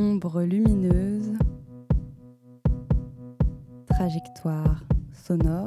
[0.00, 1.32] Ombre lumineuse,
[3.88, 5.66] trajectoire sonore,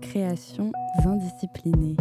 [0.00, 0.72] créations
[1.04, 1.96] indisciplinées.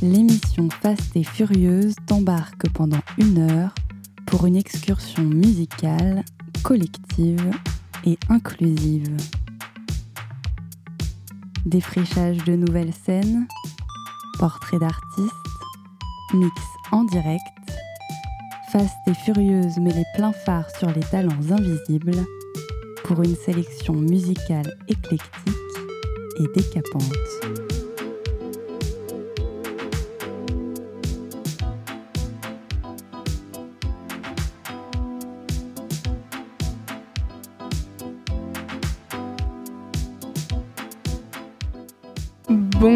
[0.00, 3.74] L'émission Fast et Furieuse t'embarque pendant une heure
[4.30, 6.24] pour une excursion musicale,
[6.62, 7.50] collective
[8.06, 9.16] et inclusive.
[11.66, 13.46] Défrichage de nouvelles scènes,
[14.38, 15.34] portraits d'artistes,
[16.32, 16.54] mix
[16.92, 17.42] en direct,
[18.70, 22.24] Fast et Furieuse met les pleins phares sur les talents invisibles
[23.02, 25.56] pour une sélection musicale éclectique
[26.38, 27.59] et décapante.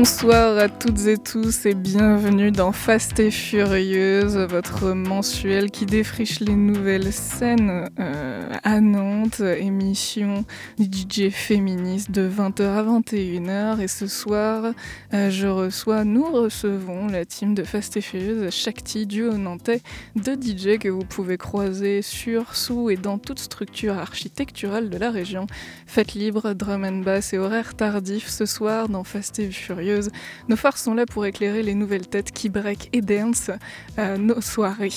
[0.05, 6.41] Bonsoir à toutes et tous et bienvenue dans Fast et Furieuse, votre mensuel qui défriche
[6.41, 8.83] les nouvelles scènes euh, à
[9.25, 10.45] Nantes, émission
[10.79, 13.81] DJ féministe de 20h à 21h.
[13.81, 14.75] Et ce soir,
[15.15, 19.81] euh, je reçois, nous recevons la team de Fast et Furieuse, Shakti, duo nantais
[20.15, 25.11] de DJ que vous pouvez croiser sur, sous et dans toute structure architecturale de la
[25.11, 25.47] région.
[25.87, 30.11] Fête libre, drum and bass et horaire tardif ce soir dans Fast et Furieuse
[30.49, 33.51] nos phares sont là pour éclairer les nouvelles têtes qui break et dance
[33.99, 34.91] euh, nos soirées.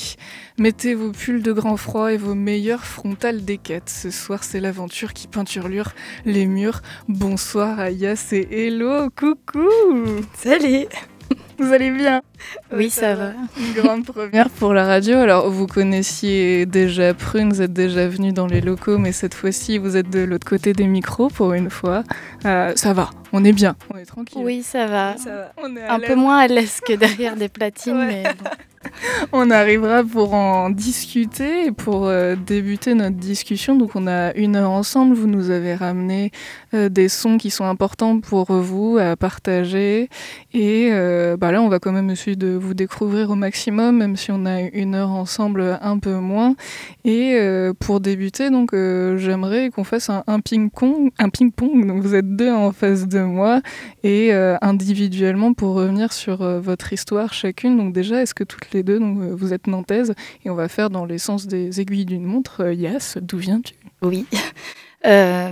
[0.58, 3.90] Mettez vos pulls de grand froid et vos meilleures frontales des quêtes.
[3.90, 5.94] Ce soir, c'est l'aventure qui peinturlure
[6.26, 6.82] les murs.
[7.08, 9.70] Bonsoir Ayas et Hello, coucou.
[10.36, 10.88] Salut.
[11.60, 12.22] Vous allez bien?
[12.74, 13.32] Oui, ça, va.
[13.58, 15.18] Une grande première pour la radio.
[15.18, 19.78] Alors, vous connaissiez déjà Prune, vous êtes déjà venu dans les locaux, mais cette fois-ci,
[19.78, 22.04] vous êtes de l'autre côté des micros pour une fois.
[22.46, 24.42] Euh, ça va, on est bien, on est tranquille.
[24.44, 25.16] Oui, ça va.
[25.90, 28.50] Un peu moins à l'aise que derrière des platines, mais bon.
[29.34, 33.76] on arrivera pour en discuter et pour euh, débuter notre discussion.
[33.76, 35.16] Donc on a une heure ensemble.
[35.16, 36.32] Vous nous avez ramené
[36.74, 40.10] euh, des sons qui sont importants pour vous à partager.
[40.54, 40.90] Et
[41.40, 44.46] bah là, on va quand même essayer de vous découvrir au maximum, même si on
[44.46, 46.56] a une heure ensemble un peu moins.
[47.06, 47.40] Et
[47.80, 51.12] pour débuter, donc j'aimerais qu'on fasse un, ping-pong.
[51.18, 51.88] Un ping-pong.
[51.88, 53.62] Donc vous êtes deux en face de moi
[54.04, 57.78] et individuellement pour revenir sur votre histoire chacune.
[57.78, 60.14] Donc déjà, est-ce que toutes les deux, donc euh, vous êtes nantaise,
[60.46, 62.62] et on va faire dans les sens des aiguilles d'une montre.
[62.64, 63.74] Euh, Yass, d'où viens-tu?
[64.02, 64.26] Oui.
[65.06, 65.52] Euh,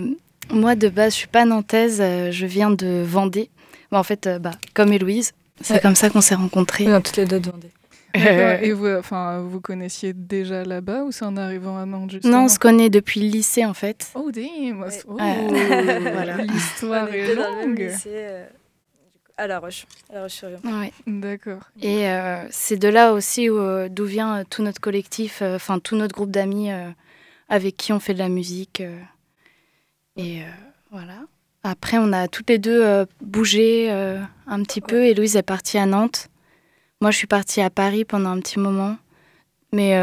[0.52, 3.52] moi, de base, je suis pas nantaise, je viens de Vendée.
[3.92, 6.86] en fait, bah, comme Héloïse, c'est comme ça qu'on s'est rencontrés.
[6.88, 7.72] Oui, toutes les deux de Vendée.
[8.62, 12.46] Et vous, enfin, vous connaissiez déjà là-bas ou c'est en arrivant à Nantes justement Non,
[12.46, 14.10] on se connaît depuis le lycée en fait.
[14.16, 16.38] Oh damn, oh, voilà.
[16.44, 17.92] l'histoire est longue
[19.38, 20.60] à La Roche, à La Roche-sur-Yon.
[21.08, 21.64] D'accord.
[21.82, 25.96] Et euh, c'est de là aussi euh, d'où vient euh, tout notre collectif, enfin tout
[25.96, 26.70] notre groupe d'amis
[27.50, 28.82] avec qui on fait de la musique.
[30.16, 30.42] et
[30.92, 31.26] voilà.
[31.66, 35.06] Après, on a toutes les deux bougé un petit peu.
[35.06, 36.30] Et Louise est partie à Nantes.
[37.02, 38.98] Moi, je suis partie à Paris pendant un petit moment.
[39.74, 39.98] Mais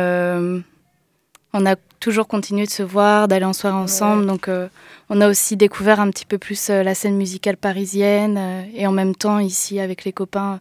[1.54, 4.26] on a toujours continué de se voir, d'aller en soirée ensemble.
[4.26, 4.68] Donc, euh,
[5.08, 8.86] on a aussi découvert un petit peu plus euh, la scène musicale parisienne euh, et
[8.86, 10.60] en même temps, ici, avec les copains,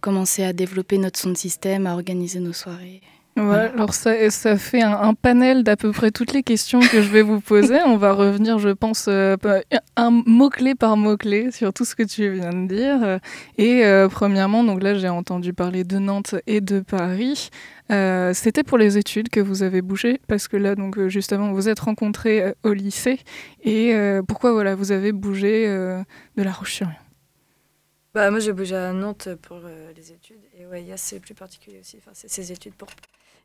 [0.00, 3.00] commencer à développer notre son de système, à organiser nos soirées.
[3.36, 7.10] Ouais, alors ça, ça fait un, panel d'à peu près toutes les questions que je
[7.10, 7.80] vais vous poser.
[7.84, 9.36] On va revenir, je pense, euh,
[9.96, 13.18] un mot-clé par mot-clé sur tout ce que tu viens de dire.
[13.58, 17.50] Et euh, premièrement, donc là, j'ai entendu parler de Nantes et de Paris.
[17.90, 21.68] Euh, c'était pour les études que vous avez bougé, parce que là, donc justement, vous
[21.68, 23.18] êtes rencontrés au lycée.
[23.64, 23.96] Et
[24.28, 26.94] pourquoi voilà, vous avez bougé de La Roche-sur-Yon?
[28.14, 29.58] Bah, Moi, j'ai bougé à Nantes pour
[29.96, 30.38] les études.
[30.56, 31.96] Et ouais, c'est plus particulier aussi.
[31.98, 32.86] Enfin, c'est ces études pour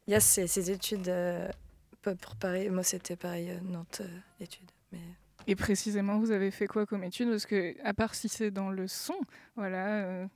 [0.10, 1.48] il y a ces, études euh,
[2.02, 2.68] pour Paris.
[2.72, 4.72] Moi, c'était pareil, euh, Nantes euh, études.
[4.92, 4.98] Mais...
[5.46, 7.30] Et précisément, vous avez fait quoi comme études?
[7.30, 9.14] Parce que, à part si c'est dans le son,
[9.56, 10.28] voilà,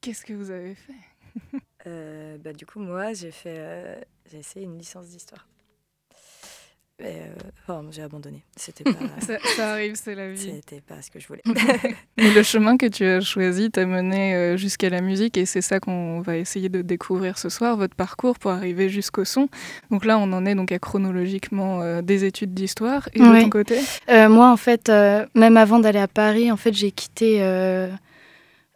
[0.00, 2.38] qu'est-ce que vous avez fait?
[2.38, 5.46] Bah, Du coup, moi, j'ai fait, j'ai essayé une licence d'histoire.
[6.98, 7.28] Mais
[7.68, 8.42] euh, j'ai abandonné.
[8.56, 8.92] C'était pas.
[9.20, 10.52] ça, arrive, c'est la vie.
[10.56, 11.42] C'était pas ce que je voulais.
[12.16, 15.60] Mais le chemin que tu as choisi t'a mené euh, jusqu'à la musique et c'est
[15.60, 19.48] ça qu'on va essayer de découvrir ce soir, votre parcours pour arriver jusqu'au son.
[19.90, 23.08] Donc là, on en est donc à chronologiquement euh, des études d'histoire.
[23.12, 23.78] Et de ton côté?
[24.08, 24.88] Moi, en fait,
[25.34, 27.40] même avant d'aller à Paris, en fait, j'ai quitté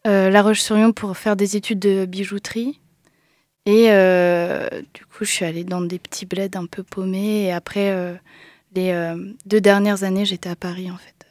[0.04, 2.80] La Roche-sur-Yon pour faire des études de bijouterie.
[3.66, 3.88] Et
[4.94, 7.44] du coup, je suis allée dans des petits bleds un peu paumés.
[7.44, 8.18] Et après,
[8.74, 9.14] les
[9.46, 11.26] deux dernières années, j'étais à Paris, en fait.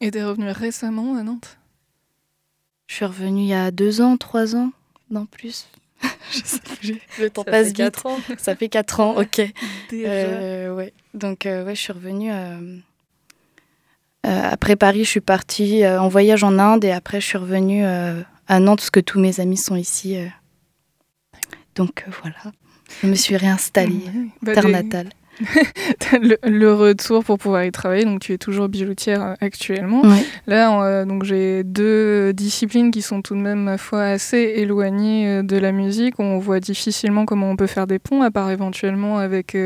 [0.00, 1.58] Et t'es revenue récemment à Nantes?
[2.86, 4.70] Je suis revenue il y a deux ans, trois ans,
[5.10, 5.66] non plus.
[6.30, 7.00] je sais plus.
[7.18, 8.06] Le temps passe vite.
[8.06, 8.18] ans.
[8.38, 9.40] Ça fait quatre ans, ok.
[9.90, 10.72] Déjà.
[10.72, 10.92] ouais.
[11.14, 12.30] Donc, ouais, je suis revenue.
[14.26, 17.38] Euh, après Paris, je suis partie euh, en voyage en Inde et après je suis
[17.38, 20.18] revenue euh, à Nantes parce que tous mes amis sont ici.
[21.78, 22.52] Donc voilà,
[23.02, 24.02] je me suis réinstallée,
[24.42, 25.10] bah, terre natale.
[26.42, 28.04] le, retour pour pouvoir y travailler.
[28.04, 30.02] Donc, tu es toujours bijoutière euh, actuellement.
[30.46, 35.28] Là, euh, donc j'ai deux disciplines qui sont tout de même, ma foi, assez éloignées
[35.28, 36.18] euh, de la musique.
[36.18, 39.56] On voit difficilement comment on peut faire des ponts, à part éventuellement avec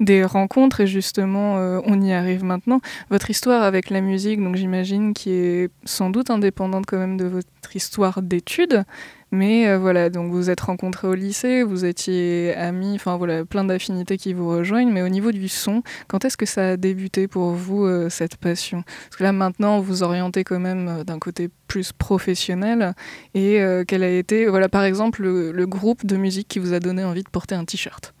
[0.00, 0.80] des rencontres.
[0.80, 2.80] Et justement, on y arrive maintenant.
[3.10, 7.26] Votre histoire avec la musique, donc j'imagine, qui est sans doute indépendante quand même de
[7.26, 8.84] votre histoire d'études.
[9.32, 13.64] Mais euh, voilà, donc vous êtes rencontrés au lycée, vous étiez amis, enfin voilà, plein
[13.64, 14.90] d'affinités qui vous rejoignent.
[14.90, 18.36] Mais au niveau du son, quand est-ce que ça a débuté pour vous euh, cette
[18.36, 18.82] passion?
[18.82, 22.94] Parce que là maintenant, vous orientez quand même euh, d'un côté plus professionnel.
[23.34, 27.04] Et quel a été, voilà, par exemple, le, groupe de musique qui vous a donné
[27.04, 28.12] envie de porter un t-shirt?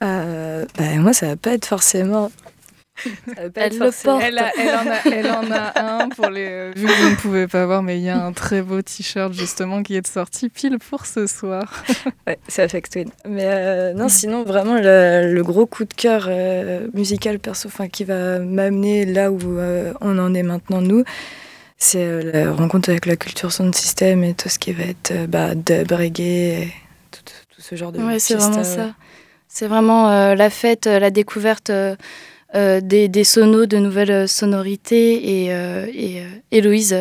[0.00, 0.64] Bah,
[0.96, 2.30] moi, ça va pas être forcément
[3.56, 4.22] elle le porte.
[4.22, 6.46] Elle, en a, un pour les.
[6.48, 8.80] Euh, vu que vous ne pouvez pas voir, mais il y a un très beau
[8.82, 11.84] t-shirt justement qui est sorti pile pour ce soir.
[12.26, 13.10] ouais, c'est Affect Twin.
[13.28, 18.04] Mais euh, non, sinon vraiment le, gros coup de cœur euh, musical perso, enfin qui
[18.04, 19.58] va m'amener là où
[20.00, 21.04] on en est maintenant nous,
[21.76, 25.54] c'est la rencontre avec la culture sound system et tout ce qui va être bah,
[25.54, 26.68] dub, reggae,
[27.10, 27.98] tout, tout, ce genre de.
[27.98, 28.94] Ouais, c'est vraiment ça.
[29.48, 31.70] C'est vraiment la fête, la découverte
[32.54, 35.44] euh, des, des, sonos, de nouvelles euh, sonorités.
[35.44, 36.96] Et, euh, et Héloïse,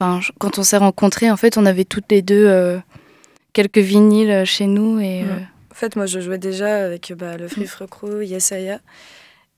[0.00, 2.80] enfin, quand on s'est rencontrés, en fait, on avait toutes les deux
[3.52, 5.00] quelques vinyles chez nous.
[5.00, 5.22] Et,
[5.70, 8.80] En fait, moi, je jouais déjà avec bah, le Free Free Crew, Yesaya.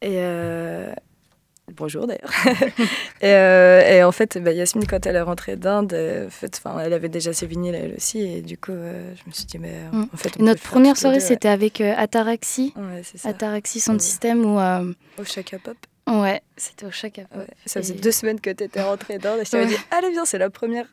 [0.03, 0.19] Et,
[1.77, 2.31] Bonjour d'ailleurs.
[3.23, 7.11] Euh, et, en fait, bah, Yasmine, quand elle est rentrée d'Inde, euh, fait, elle avait
[7.11, 8.21] déjà ses vinyles elle aussi.
[8.21, 10.07] Et du coup, euh, je me suis dit, mais mm.
[10.15, 10.39] en fait.
[10.39, 12.73] Notre première soirée, c'était avec Ataraxi.
[12.77, 14.47] Ouais, Ataraxi, son système.
[14.47, 15.77] Ou, Au Chaka Pop.
[16.11, 17.45] Ouais, c'était au Pop.
[17.67, 20.25] ça faisait deux semaines que tu étais rentrée d'Inde et je t'avais dit, allez, bien,
[20.25, 20.87] c'est la première.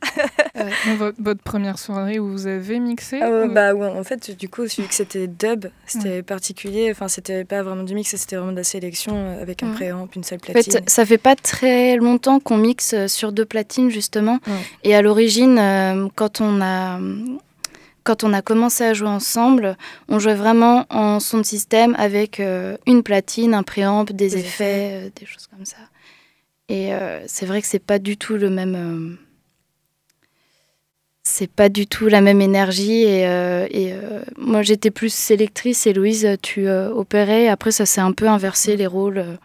[1.20, 4.94] votre, première soirée où vous avez mixé ah bah, En fait, du coup, vu que
[4.94, 6.90] c'était dub, c'était particulier.
[6.92, 10.24] Enfin, c'était pas vraiment du mix, c'était vraiment de la sélection avec un préamp, une
[10.24, 10.60] seule platine.
[10.60, 14.40] En fait, ça fait pas très longtemps qu'on mixe sur deux platines, justement.
[14.84, 17.00] Et à l'origine, euh, quand on a
[18.08, 19.76] quand on a commencé à jouer ensemble,
[20.08, 24.92] on jouait vraiment en son de système avec euh, une platine, un préamp, des, effets,
[24.94, 25.76] euh, des choses comme ça.
[26.70, 29.18] Et euh, c'est vrai que c'est pas du tout le même.
[31.24, 33.04] c'est pas du tout la même énergie.
[33.04, 33.94] Et, et
[34.38, 37.50] moi, j'étais plus sélectrice et Louise, tu opérais.
[37.50, 39.38] Après, ça s'est un peu inversé les rôles.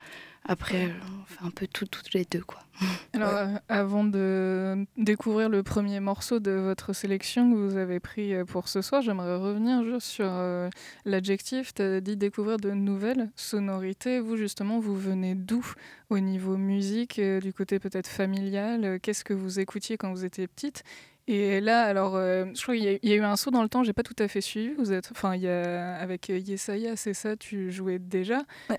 [0.49, 0.88] Après,
[1.20, 2.62] on fait un peu tout, toutes les deux, quoi.
[3.14, 8.34] Alors, euh, avant de découvrir le premier morceau de votre sélection que vous avez pris
[8.34, 10.69] euh, pour ce soir, j'aimerais revenir juste sur euh,
[11.05, 11.75] l'adjectif.
[11.75, 14.20] Tu as dit découvrir de nouvelles sonorités.
[14.20, 15.64] Vous, justement, vous venez d'où
[16.11, 18.99] au niveau musique, du côté peut-être familial?
[19.00, 20.84] Qu'est-ce que vous écoutiez quand vous étiez petite?
[21.28, 23.84] Et là, alors, euh, je crois qu'il y, a eu un saut dans le temps,
[23.84, 24.74] j'ai pas tout à fait suivi.
[24.74, 28.38] Vous êtes, enfin, il y a, avec euh, Yesaya, c'est ça, tu jouais déjà.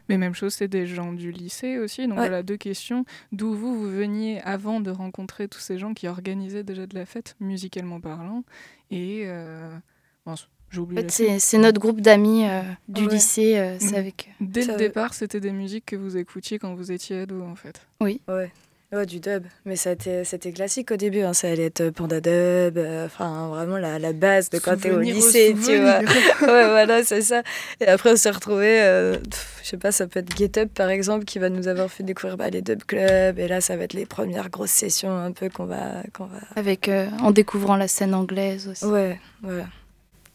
[0.09, 2.05] Mais même chose, c'est des gens du lycée aussi.
[2.05, 3.05] Donc voilà, deux questions.
[3.31, 7.05] D'où vous, vous veniez avant de rencontrer tous ces gens qui organisaient déjà de la
[7.05, 8.43] fête, musicalement parlant.
[8.91, 9.73] Et euh,
[10.25, 12.43] bon, En fait, c'est notre groupe d'amis
[12.89, 13.77] du lycée.
[13.79, 14.31] c'est avec...
[14.41, 17.87] Dès le départ, c'était des musiques que vous écoutiez quand vous étiez ado, en fait.
[18.01, 18.19] Oui.
[18.27, 18.51] Ouais.
[18.93, 19.45] Ouais, du dub.
[19.65, 21.21] Mais c'était classique au début.
[21.21, 21.33] Hein.
[21.33, 22.77] Ça allait être Panda Dub.
[22.77, 25.99] Euh, enfin, vraiment la, la, base de quand t'es au lycée, tu vois.
[26.41, 27.41] ouais, voilà, c'est ça.
[27.81, 29.17] Et après, on s'est retrouvés, euh,
[29.63, 32.03] je sais pas, ça peut être Get Up par exemple, qui va nous avoir fait
[32.03, 33.39] découvrir bah, les dub clubs.
[33.39, 36.37] Et là, ça va être les premières grosses sessions un peu qu'on va, qu'on va.
[36.55, 38.85] Avec, euh, en découvrant la scène anglaise aussi.
[38.85, 39.65] Ouais, voilà.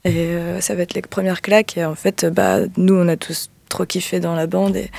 [0.04, 1.76] Et ça va être les premières claques.
[1.76, 4.74] Et en fait, bah, nous, on a tous trop kiffé dans la bande.
[4.76, 4.90] Et,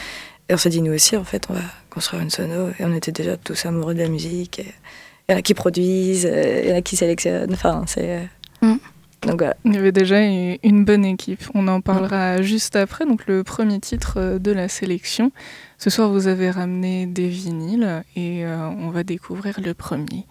[0.50, 2.70] et on s'est dit, nous aussi, en fait, on va construire une sono.
[2.80, 4.62] Et on était déjà tous amoureux de la musique.
[5.28, 7.54] Il y en a qui produisent, il y en a qui sélectionnent.
[7.54, 8.28] Enfin, c'est.
[8.62, 8.78] Mm.
[9.22, 9.56] Donc voilà.
[9.66, 11.44] Il y avait déjà une bonne équipe.
[11.54, 13.06] On en parlera juste après.
[13.06, 15.32] Donc le premier titre euh, de la sélection.
[15.78, 20.26] Ce soir, vous avez ramené des vinyles et euh, on va découvrir le premier.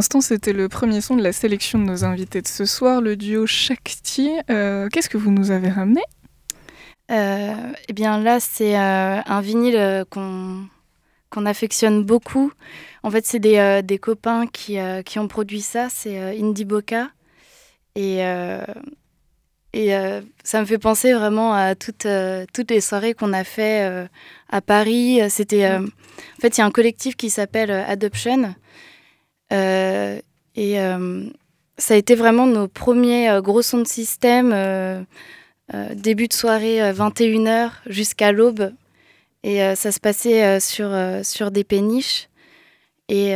[0.00, 3.16] L'instant, c'était le premier son de la sélection de nos invités de ce soir, le
[3.16, 4.30] duo Shakti.
[4.48, 6.00] Euh, qu'est-ce que vous nous avez ramené?
[7.10, 7.54] Euh,
[7.86, 10.64] Eh bien là, c'est euh, un vinyle qu'on
[11.28, 12.50] qu'on affectionne beaucoup.
[13.02, 15.88] En fait, c'est des, des, copains qui, qui, ont produit ça.
[15.90, 17.10] C'est Indie Boca.
[17.94, 18.20] Et,
[19.74, 19.92] et
[20.42, 22.08] ça me fait penser vraiment à toutes,
[22.52, 24.08] toutes les soirées qu'on a fait
[24.48, 25.20] à Paris.
[25.28, 28.54] C'était, en fait, il y a un collectif qui s'appelle Adoption
[29.50, 31.24] et euh,
[31.78, 34.54] ça a été vraiment nos premiers euh, gros sons de système.
[35.94, 38.72] début de soirée, 21h jusqu'à l'aube.
[39.42, 40.90] Et ça se passait sur,
[41.22, 42.28] sur des péniches.
[43.08, 43.34] Et.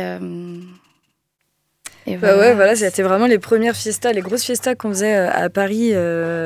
[2.07, 5.49] Et bah ouais, voilà, c'était vraiment les premières fiestas, les grosses fiestas qu'on faisait à
[5.49, 5.91] Paris,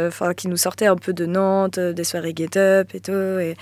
[0.08, 3.12] enfin qui nous sortaient un peu de Nantes, des soirées get-up et tout.
[3.12, 3.56] Et,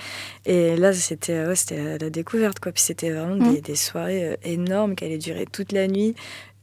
[0.46, 2.70] et là, c'était ouais, c'était la découverte, quoi.
[2.70, 3.62] Puis c'était vraiment des, mmh.
[3.62, 6.14] des, soirées énormes qui allaient durer toute la nuit.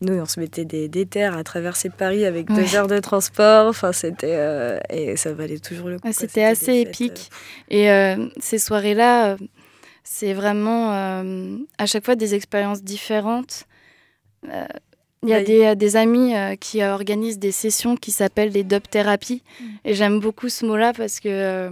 [0.02, 3.68] Nous, on se mettait des, des terres à traverser Paris avec deux heures de transport.
[3.68, 6.08] Enfin, c'était et ça valait toujours le coup.
[6.14, 7.30] c'était assez épique.
[7.70, 7.90] Et
[8.40, 9.36] ces soirées-là,
[10.06, 10.92] c'est vraiment
[11.78, 13.66] à chaque fois des expériences différentes.
[15.26, 19.42] Il y a des, des, amis qui organisent des sessions qui s'appellent les dub thérapies.
[19.60, 19.64] Mmh.
[19.86, 21.72] Et j'aime beaucoup ce mot-là parce que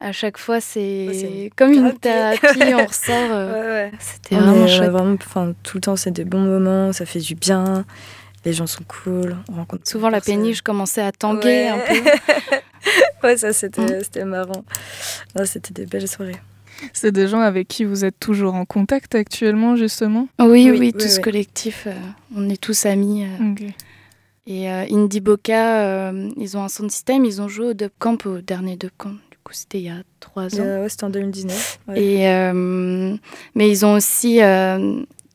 [0.00, 3.90] à chaque fois, c'est comme une thérapie, on ressort.
[3.98, 4.90] C'était vraiment chouette.
[4.90, 5.16] Vraiment,
[5.62, 7.84] tout le temps, c'est des bons moments, ça fait du bien.
[8.44, 9.88] Les gens sont cool, on rencontre.
[9.88, 13.24] Souvent, la péniche commençait à tanguer un peu.
[13.26, 14.28] ouais, ça, c'était mmh.
[14.28, 14.64] marrant.
[15.44, 16.36] C'était des belles soirées.
[16.92, 21.08] C'est des gens avec qui vous êtes toujours en contact actuellement, justement Oui, oui, tout
[21.08, 21.94] ce collectif, euh,
[22.34, 23.24] on est tous amis.
[23.24, 23.68] Euh.
[24.46, 27.90] Et euh, Indie Boca, ils ont un son de système, ils ont joué au Dub
[27.98, 29.10] Camp, au dernier Dub Camp.
[29.10, 30.80] Du coup, c'était il y a trois ans.
[30.82, 31.80] ouais, c'était en 2019.
[31.96, 32.26] Et,
[33.54, 34.40] mais ils ont aussi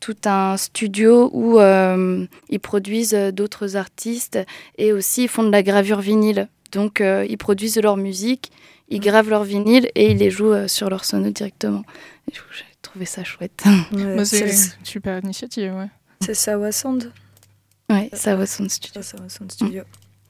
[0.00, 4.38] tout un studio où ils produisent d'autres artistes
[4.78, 6.48] et aussi ils font de la gravure vinyle.
[6.72, 8.50] Donc, ils produisent de leur musique
[8.88, 11.82] ils gravent leur vinyle et ils les jouent euh, sur leur sono directement.
[12.32, 13.62] J'ai trouvé ça chouette.
[13.92, 15.88] Bah, c'est une super initiative, ouais.
[16.20, 17.12] C'est Sawa Sound
[17.90, 19.02] Ouais, Sawa Sound Studio.
[19.02, 19.84] Sawa Sound Studio.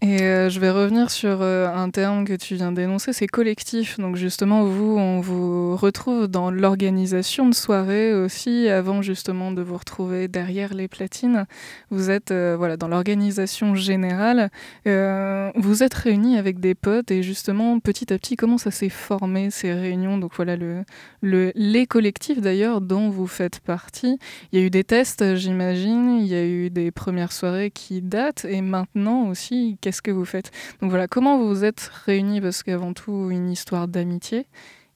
[0.07, 3.99] Et euh, je vais revenir sur euh, un terme que tu viens d'énoncer, c'est collectif.
[3.99, 9.79] Donc justement, vous, on vous retrouve dans l'organisation de soirées aussi, avant justement de vous
[9.79, 11.47] retrouver derrière les platines.
[11.89, 14.51] Vous êtes euh, voilà dans l'organisation générale.
[14.85, 19.49] vous êtes réunis avec des potes et justement, petit à petit, comment ça s'est formé
[19.51, 20.19] ces réunions?
[20.19, 20.85] Donc voilà le,
[21.23, 24.19] le les collectifs d'ailleurs dont vous faites partie.
[24.53, 26.19] Il y a eu des tests, j'imagine.
[26.21, 30.51] Il y a eu des premières soirées qui datent et maintenant aussi que vous faites
[30.81, 34.47] Donc voilà, comment vous vous êtes réunis Parce qu'avant tout, une histoire d'amitié.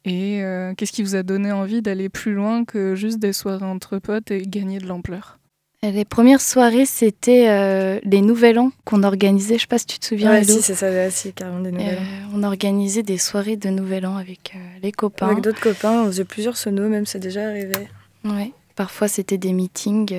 [0.05, 3.65] Et euh, qu'est-ce qui vous a donné envie d'aller plus loin que juste des soirées
[3.65, 5.39] entre potes et gagner de l'ampleur?
[5.83, 9.57] Les premières soirées, c'était euh, les Nouvel An qu'on organisait.
[9.57, 10.33] Je sais pas si tu te souviens.
[10.33, 12.01] Oui, si, c'est ça, si, carrément des Nouvel An.
[12.01, 15.29] Euh, on organisait des soirées de Nouvel An avec les copains.
[15.29, 17.89] Avec d'autres copains, on faisait plusieurs sonos, même, c'est déjà arrivé.
[18.25, 20.15] Oui, parfois c'était des meetings.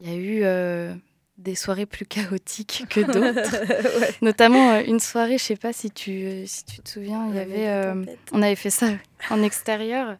[0.00, 0.96] Il y a eu
[1.40, 4.22] des soirées plus chaotiques que d'autres.
[4.22, 7.36] Notamment euh, une soirée, je sais pas si tu, euh, si tu te souviens, il
[7.36, 8.86] y avait, euh, on avait fait ça
[9.30, 10.16] en extérieur.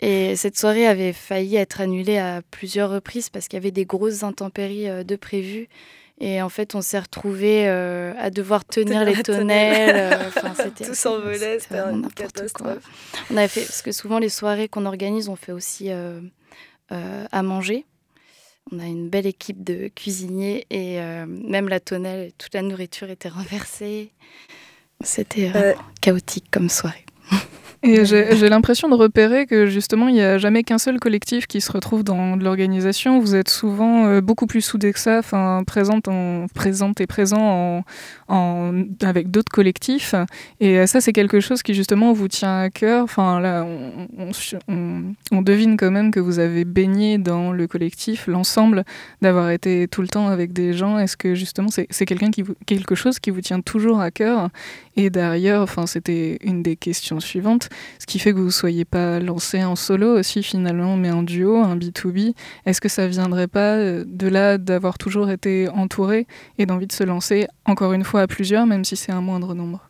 [0.00, 3.86] Et cette soirée avait failli être annulée à plusieurs reprises parce qu'il y avait des
[3.86, 5.68] grosses intempéries de prévues.
[6.20, 10.18] Et en fait, on s'est retrouvés à devoir tenir les tonnelles.
[10.84, 12.74] tout s'envolait, c'était n'importe quoi.
[13.30, 15.88] On avait fait parce que souvent les soirées qu'on organise, on fait aussi
[16.90, 17.86] à manger.
[18.72, 23.10] On a une belle équipe de cuisiniers et euh, même la tonnelle, toute la nourriture
[23.10, 24.10] était renversée.
[25.02, 27.05] C'était euh, chaotique comme soirée.
[27.82, 31.60] Et j'ai l'impression de repérer que justement, il n'y a jamais qu'un seul collectif qui
[31.60, 33.20] se retrouve dans l'organisation.
[33.20, 37.84] Vous êtes souvent euh, beaucoup plus soudés que ça, enfin, présente, en, présente et présent
[38.28, 40.14] en, avec d'autres collectifs.
[40.60, 43.04] Et euh, ça, c'est quelque chose qui justement vous tient à cœur.
[43.04, 43.66] Enfin, là,
[44.68, 48.84] on, devine quand même que vous avez baigné dans le collectif, l'ensemble,
[49.22, 50.98] d'avoir été tout le temps avec des gens.
[50.98, 52.30] Est-ce que justement, c'est quelqu'un
[52.66, 54.48] quelque chose qui vous tient toujours à cœur?
[54.96, 57.65] Et derrière, enfin, c'était une des questions suivantes
[57.98, 61.22] ce qui fait que vous ne soyez pas lancé en solo aussi finalement, mais en
[61.22, 62.34] duo, un B2B.
[62.64, 66.26] Est-ce que ça viendrait pas euh, de là d'avoir toujours été entouré
[66.58, 69.54] et d'envie de se lancer encore une fois à plusieurs, même si c'est un moindre
[69.54, 69.85] nombre?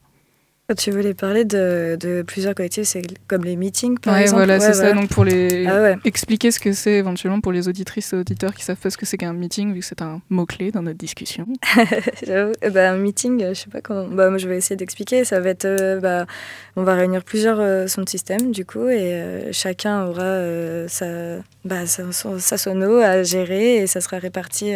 [0.75, 4.45] Tu voulais parler de, de plusieurs collectifs, c'est comme les meetings, par ouais, exemple.
[4.45, 4.93] Voilà, c'est ça.
[4.93, 5.97] Donc pour les ah ouais.
[6.05, 9.07] expliquer ce que c'est éventuellement pour les auditrices et auditeurs qui savent pas ce que
[9.07, 11.47] c'est qu'un meeting, vu que c'est un mot clé dans notre discussion.
[12.27, 12.53] J'avoue.
[12.63, 14.09] Eh ben, un meeting, je sais pas comment.
[14.09, 15.25] Bah, moi, je vais essayer d'expliquer.
[15.25, 16.27] Ça va être, euh, bah,
[16.75, 20.89] on va réunir plusieurs euh, sons de système du coup, et euh, chacun aura euh,
[20.89, 21.07] sa,
[21.65, 24.75] bah, sa, sa, sono à gérer et ça sera réparti.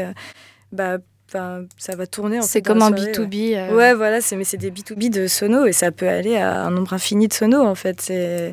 [0.70, 0.98] bah,
[1.32, 2.42] Enfin, ça va tourner.
[2.42, 3.52] C'est comme un B2B.
[3.52, 3.76] Ouais, euh...
[3.76, 6.92] ouais voilà, mais c'est des B2B de sono et ça peut aller à un nombre
[6.92, 8.10] infini de sonos en fait.
[8.10, 8.52] Et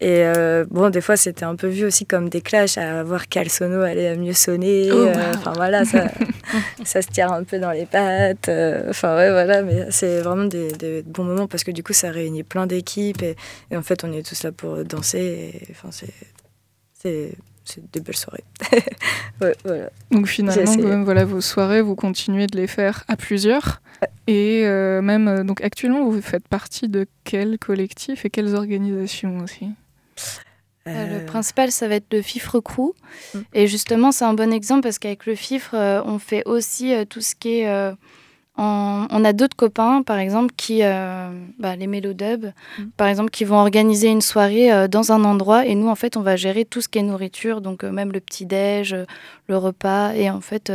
[0.00, 3.50] euh, bon, des fois c'était un peu vu aussi comme des clashs à voir quel
[3.50, 4.90] sono allait mieux sonner.
[4.92, 6.12] Oh, euh, enfin voilà, ça,
[6.84, 8.48] ça se tire un peu dans les pattes.
[8.88, 12.12] Enfin ouais, voilà, mais c'est vraiment des, des, bons moments parce que du coup ça
[12.12, 13.34] réunit plein d'équipes et,
[13.72, 15.60] et, en fait on est tous là pour danser.
[15.72, 16.14] Enfin c'est
[17.02, 17.32] c'est
[17.92, 18.44] des belles soirées.
[19.40, 19.90] ouais, voilà.
[20.10, 23.80] Donc finalement, même, voilà, vos soirées, vous continuez de les faire à plusieurs.
[24.00, 24.08] Ouais.
[24.26, 29.68] Et euh, même, donc actuellement, vous faites partie de quel collectif et quelles organisations aussi?
[30.88, 31.20] Euh...
[31.20, 32.94] Le principal, ça va être le FIFRE Crew.
[33.34, 33.38] Mm.
[33.54, 37.04] Et justement, c'est un bon exemple parce qu'avec le FIFRE, euh, on fait aussi euh,
[37.04, 37.94] tout ce qui est
[38.58, 42.82] on a d'autres copains, par exemple, qui, euh, bah, les mélodubs, mmh.
[42.96, 46.16] par exemple, qui vont organiser une soirée euh, dans un endroit et nous, en fait,
[46.16, 48.96] on va gérer tout ce qui est nourriture, donc euh, même le petit-déj,
[49.48, 50.12] le repas.
[50.14, 50.72] Et en fait,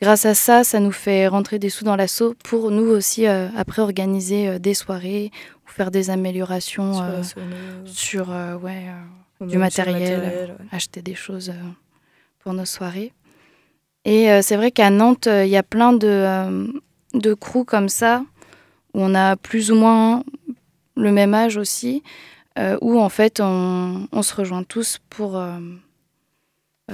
[0.00, 3.48] grâce à ça, ça nous fait rentrer des sous dans l'assaut pour nous aussi, euh,
[3.56, 5.30] après, organiser des soirées
[5.66, 7.40] ou faire des améliorations sur,
[7.84, 8.28] sur
[8.62, 8.86] ouais,
[9.40, 10.66] du matériel, matériel ouais.
[10.72, 11.52] acheter des choses
[12.40, 13.12] pour nos soirées.
[14.06, 16.72] Et c'est vrai qu'à Nantes, il y a plein de,
[17.14, 18.24] de crews comme ça,
[18.94, 20.24] où on a plus ou moins
[20.96, 22.02] le même âge aussi,
[22.58, 25.58] euh, où en fait on, on, se rejoint tous pour, euh,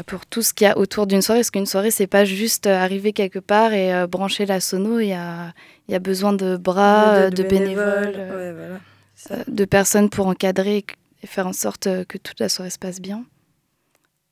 [0.06, 1.40] pour tout ce qu'il y a autour d'une soirée.
[1.40, 5.08] Parce qu'une soirée, c'est pas juste arriver quelque part et euh, brancher la sono, il
[5.08, 5.52] y a,
[5.88, 9.44] y a besoin de bras, de, de, de bénévoles, ouais, voilà.
[9.48, 10.84] de personnes pour encadrer
[11.22, 13.24] et faire en sorte que toute la soirée se passe bien.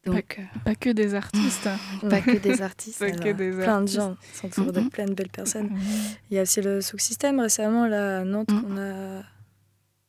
[0.07, 1.69] Donc, pas, pas, que des artistes.
[2.09, 2.99] pas que des artistes.
[2.99, 3.97] pas que des plein artistes.
[3.97, 4.85] de gens, sont toujours mm -hmm.
[4.85, 5.71] de plein de belles personnes.
[5.71, 6.17] Mm -hmm.
[6.31, 8.63] Il y a aussi le sous-système récemment là, à Nantes mm -hmm.
[8.63, 9.23] qu'on a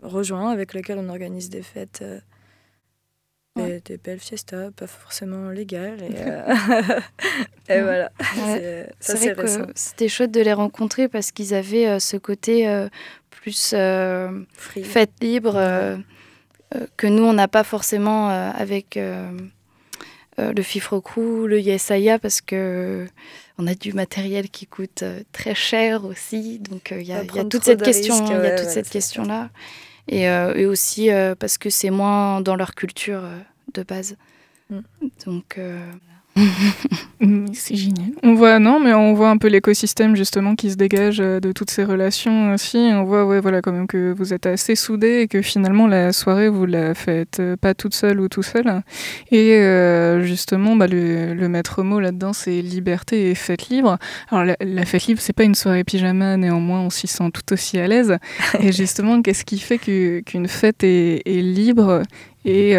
[0.02, 2.20] rejoint, avec lequel on organise des fêtes, euh,
[3.58, 3.66] ouais.
[3.66, 6.02] des, des, belles fiestas, pas forcément légales.
[6.02, 7.00] Et, euh,
[7.70, 8.12] et voilà.
[8.38, 8.90] Ouais.
[9.00, 12.90] C'est vrai que c'était chouette de les rencontrer parce qu'ils avaient euh, ce côté euh,
[13.32, 13.76] plus
[14.84, 15.56] fête libre
[16.98, 18.98] que nous, on n'a pas forcément avec
[20.40, 23.08] euh, le Crew, le YesAya, parce que
[23.58, 26.60] on a du matériel qui coûte euh, très cher aussi.
[26.60, 29.50] Donc il euh, y, a toute cette question, il y a toute cette question là,
[30.08, 33.24] et, et, aussi parce que c'est moins dans leur culture
[33.74, 34.18] de base.
[34.70, 34.80] Mm.
[35.26, 35.60] Donc
[37.54, 38.12] c'est génial.
[38.24, 41.70] On voit, non, mais on voit un peu l'écosystème justement qui se dégage de toutes
[41.70, 42.78] ces relations aussi.
[42.78, 46.12] On voit, ouais, voilà, quand même que vous êtes assez soudés et que finalement la
[46.12, 48.82] soirée vous la faites pas toute seule ou tout seul.
[49.32, 53.98] Et euh, justement, bah, le, le, maître mot là-dedans, c'est liberté et fête libre.
[54.30, 57.54] Alors la, la fête libre, c'est pas une soirée pyjama, néanmoins, on s'y sent tout
[57.54, 58.18] aussi à l'aise.
[58.60, 62.04] et justement, qu'est-ce qui fait qu'une fête est, est libre
[62.46, 62.74] et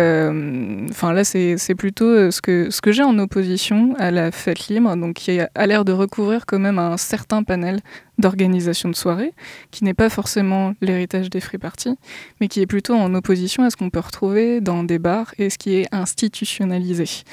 [0.91, 4.69] enfin euh, là, c'est plutôt ce que, ce que j'ai en opposition à la fête
[4.69, 7.81] libre, donc qui a l'air de recouvrir quand même un certain panel
[8.19, 9.33] d'organisation de soirée,
[9.73, 11.99] qui n'est pas forcément l'héritage des free parties,
[12.41, 15.51] mais qui est plutôt en opposition à ce qu'on peut retrouver dans des bars et
[15.51, 17.25] ce qui est institutionnalisé.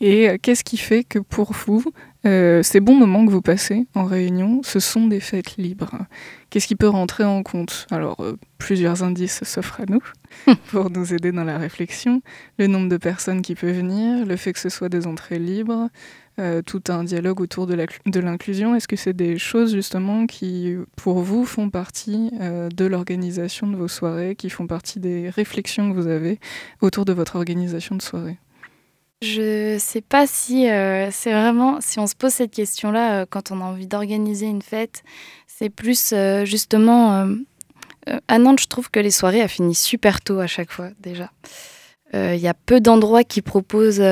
[0.00, 1.84] Et qu'est-ce qui fait que pour vous,
[2.26, 6.06] euh, ces bons moments que vous passez en réunion, ce sont des fêtes libres
[6.54, 7.88] Qu'est-ce qui peut rentrer en compte?
[7.90, 10.02] Alors, euh, plusieurs indices s'offrent à nous
[10.70, 12.22] pour nous aider dans la réflexion.
[12.58, 15.88] Le nombre de personnes qui peuvent venir, le fait que ce soit des entrées libres,
[16.38, 17.74] euh, tout un dialogue autour de
[18.20, 18.76] l'inclusion.
[18.76, 23.76] Est-ce que c'est des choses justement qui, pour vous, font partie euh, de l'organisation de
[23.76, 26.38] vos soirées, qui font partie des réflexions que vous avez
[26.80, 28.38] autour de votre organisation de soirée?
[29.22, 33.50] Je sais pas si euh, c'est vraiment si on se pose cette question-là euh, quand
[33.50, 35.02] on a envie d'organiser une fête,
[35.46, 37.26] c'est plus euh, justement
[38.28, 41.30] à Nantes, je trouve que les soirées a fini super tôt à chaque fois déjà.
[42.12, 44.02] Il y a peu d'endroits qui proposent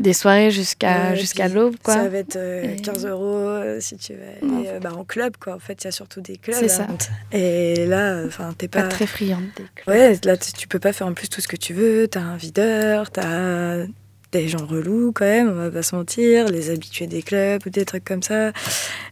[0.00, 1.94] des soirées jusqu'à ouais, jusqu'à l'aube quoi.
[1.94, 5.36] Ça va être euh, 15 euros euh, si tu veux aller euh, bah, en club
[5.38, 5.54] quoi.
[5.54, 6.56] En fait, il y a surtout des clubs.
[6.58, 6.86] C'est ça.
[7.32, 8.82] Et là, enfin, t'es pas...
[8.82, 9.96] pas très friande des clubs.
[9.96, 12.08] Ouais, là tu peux pas faire en plus tout ce que tu veux.
[12.08, 13.84] T'as un videur, t'as
[14.32, 17.70] des gens relous quand même, on va pas se mentir, les habitués des clubs ou
[17.70, 18.48] des trucs comme ça.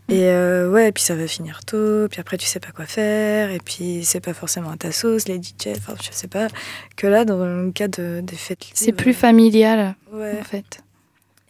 [0.09, 3.51] Et euh, ouais, puis ça va finir tôt, puis après tu sais pas quoi faire,
[3.51, 6.49] et puis c'est pas forcément à ta sauce, les DJ, enfin je sais pas.
[6.97, 10.39] Que là, dans le cas de, des fêtes C'est plus familial, ouais.
[10.41, 10.83] en fait.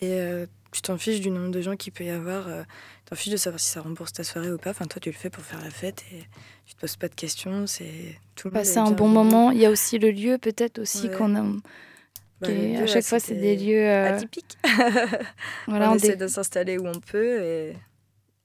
[0.00, 2.48] Et euh, tu t'en fiches du nombre de gens qu'il peut y avoir.
[2.48, 2.62] Euh,
[3.07, 4.70] t'en fiches de savoir si ça rembourse ta soirée ou pas.
[4.70, 6.24] Enfin, toi, tu le fais pour faire la fête et
[6.66, 7.66] tu te poses pas de questions.
[7.66, 9.50] C'est tout le Passer un bon moment.
[9.50, 11.44] Il y a aussi le lieu, peut-être aussi qu'on a.
[12.40, 14.16] Bah, à chaque fois, c'est des lieux euh...
[14.16, 14.59] atypiques.
[15.68, 17.77] voilà, on, essaie de s'installer où on peut et,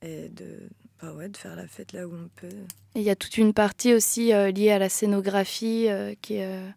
[0.01, 0.69] et de,
[1.01, 2.49] bah ouais, de faire la fête là où on peut.
[2.95, 6.45] Il y a toute une partie aussi euh, liée à la scénographie euh, qui, est,
[6.45, 6.69] euh,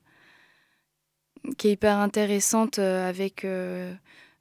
[1.59, 3.46] qui est hyper intéressante avec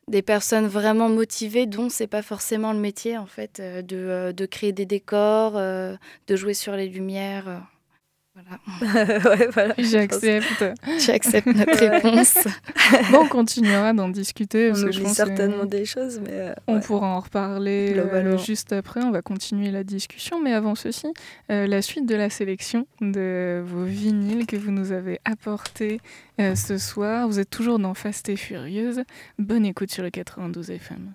[0.07, 4.71] des personnes vraiment motivées dont c'est pas forcément le métier en fait de, de créer
[4.71, 7.65] des décors, de jouer sur les lumières.
[9.53, 9.73] Voilà.
[9.77, 10.63] J'accepte.
[10.99, 12.37] J'accepte notre réponse.
[13.11, 14.71] bon, on continuera d'en discuter.
[14.71, 16.31] On oublie certainement des choses, mais.
[16.31, 19.03] Euh, on pourra en reparler euh, juste après.
[19.03, 20.41] On va continuer la discussion.
[20.41, 21.07] Mais avant ceci,
[21.51, 25.99] euh, la suite de la sélection de vos vinyles que vous nous avez apportés
[26.39, 27.27] ce soir.
[27.27, 29.03] Vous êtes toujours dans Fast et Furieuse.
[29.37, 31.13] Bonne écoute sur le 92 FM.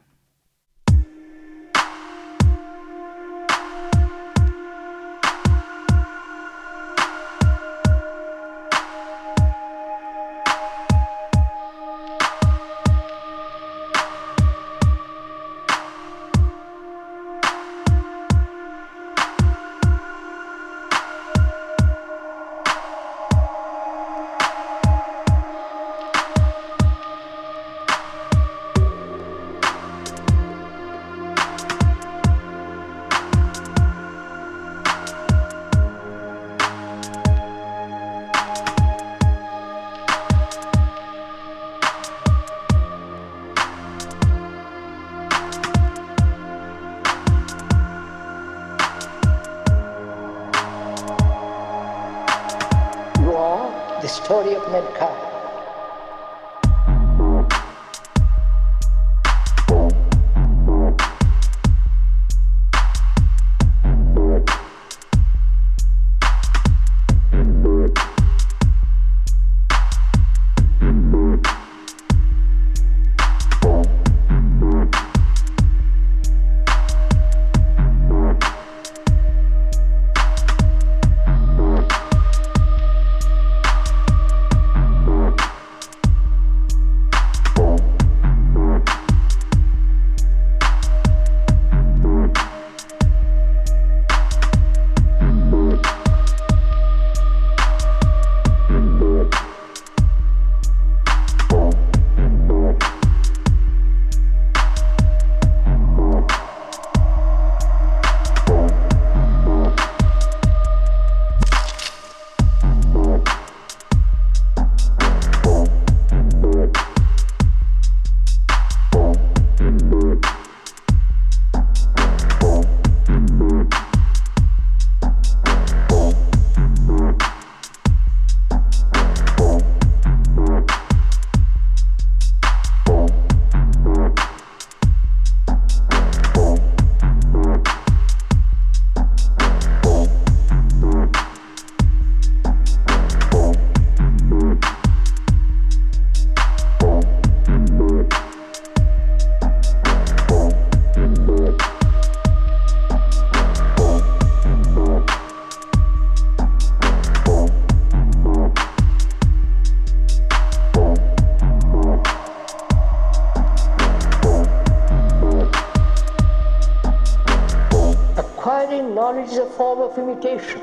[169.99, 170.63] Imitation.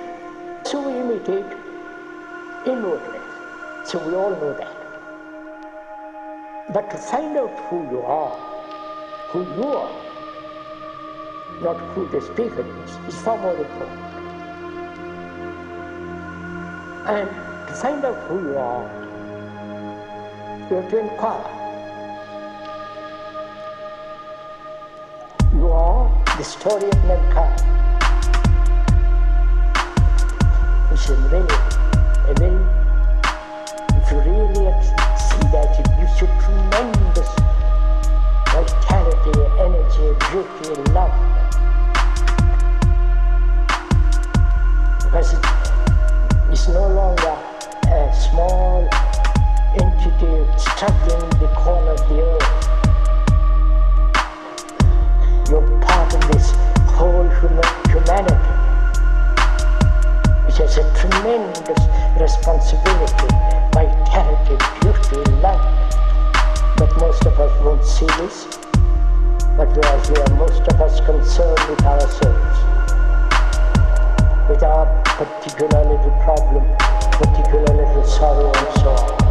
[0.65, 1.57] So we imitate
[2.65, 3.19] inwardly.
[3.85, 4.83] So we all know that.
[6.73, 8.35] But to find out who you are,
[9.31, 9.91] who you are,
[11.61, 13.99] not who the speaker is, is far more important.
[17.05, 17.29] And
[17.67, 18.85] to find out who you are,
[20.69, 21.59] you have to inquire.
[25.53, 27.92] You are the story of mankind.
[31.03, 32.63] Which is really, a very,
[33.97, 34.71] if you really
[35.19, 35.83] see that, you
[36.39, 37.31] tremendous
[38.47, 41.13] vitality, energy, beauty, love.
[45.03, 45.43] Because it
[46.53, 47.37] is no longer
[47.87, 48.87] a small
[49.75, 52.51] entity struggling in the corner of the earth.
[55.49, 56.51] You're part of this
[56.95, 58.52] whole human, humanity
[60.53, 61.81] which has a tremendous
[62.21, 63.27] responsibility,
[63.73, 65.61] vitality, beauty, love.
[66.77, 68.45] But most of us won't see this.
[69.57, 72.57] But whereas we are most of us concerned with ourselves,
[74.47, 76.63] with our particular little problem,
[77.13, 79.22] particular little sorrow and so on.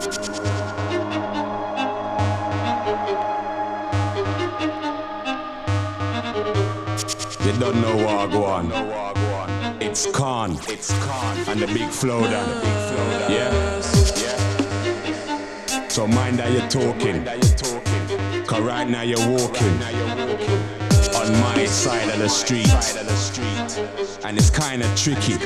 [0.00, 0.06] You
[7.58, 8.70] don't know what go on.
[9.82, 10.56] It's con.
[10.68, 11.36] It's con.
[11.48, 12.48] And the big flow down.
[12.48, 13.30] The big flow down.
[13.32, 13.80] Yeah.
[15.88, 17.24] So mind that you're talking.
[18.46, 19.82] Cause right now you're walking.
[21.16, 22.70] On my side of the street.
[24.24, 25.38] And it's kinda tricky.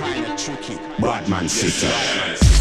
[1.01, 2.52] Batman City.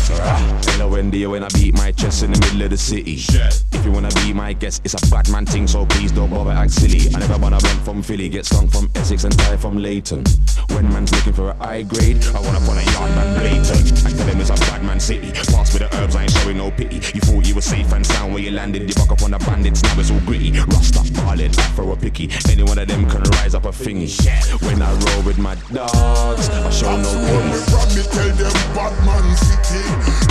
[0.61, 3.17] Till I when when I beat my chest in the middle of the city.
[3.17, 3.70] Shit.
[3.81, 6.69] If you wanna be my guest, it's a Batman thing, so please don't bother act
[6.69, 7.09] silly.
[7.15, 10.23] I never wanna run from Philly, get stung from Essex and die from Leighton.
[10.69, 14.05] When man's looking for a high grade, I wanna put a yard man blatant.
[14.05, 15.31] I tell him it's a Batman city.
[15.31, 16.97] Pass with the herbs, I ain't showing no pity.
[16.97, 19.39] You thought you were safe and sound where you landed, you buck up on the
[19.39, 20.51] bandits, now it's all gritty.
[20.51, 22.29] Rasta ballin', afro a picky.
[22.51, 24.13] Any one of them can rise up a thingy.
[24.61, 27.65] When I roll with my dogs, I show no pity.
[27.65, 29.81] from me, tell them Batman city.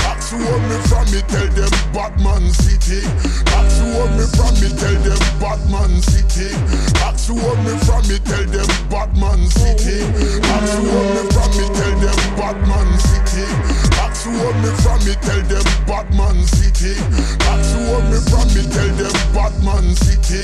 [0.07, 3.40] That's where me from me, tell them Batman city.
[3.47, 6.51] That's where me from me, tell them Batman city.
[7.01, 10.05] That's where me from me, tell them Batman city.
[10.45, 13.47] That's where me from me, tell them Batman city.
[13.97, 16.95] That's where me from me, tell them Batman city.
[17.41, 20.43] That's where me from me, tell them Batman city.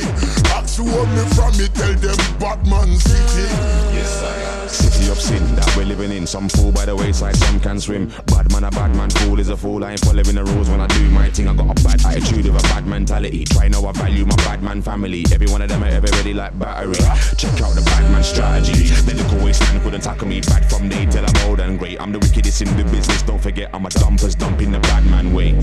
[0.49, 3.47] That's where me from me, tell them Batman city.
[3.93, 4.56] Yes, I am.
[4.68, 6.26] City of sin that we're living in.
[6.26, 8.11] Some fool by the wayside, some can swim.
[8.26, 9.85] Bad man, a bad man, fool is a fool.
[9.85, 11.48] I ain't following the rules when I do my thing.
[11.48, 13.44] I got a bad attitude with a bad mentality.
[13.44, 15.24] Try know I value my bad man family.
[15.33, 16.94] Every one of them are ever like battery.
[17.37, 18.90] Check out the bad man strategy.
[19.07, 20.40] The little wasteman couldn't tackle me.
[20.40, 22.00] Bad from day till I'm old and great.
[22.00, 23.22] I'm the wickedest in the business.
[23.22, 25.55] Don't forget, I'm a dumpers dumping the bad man way.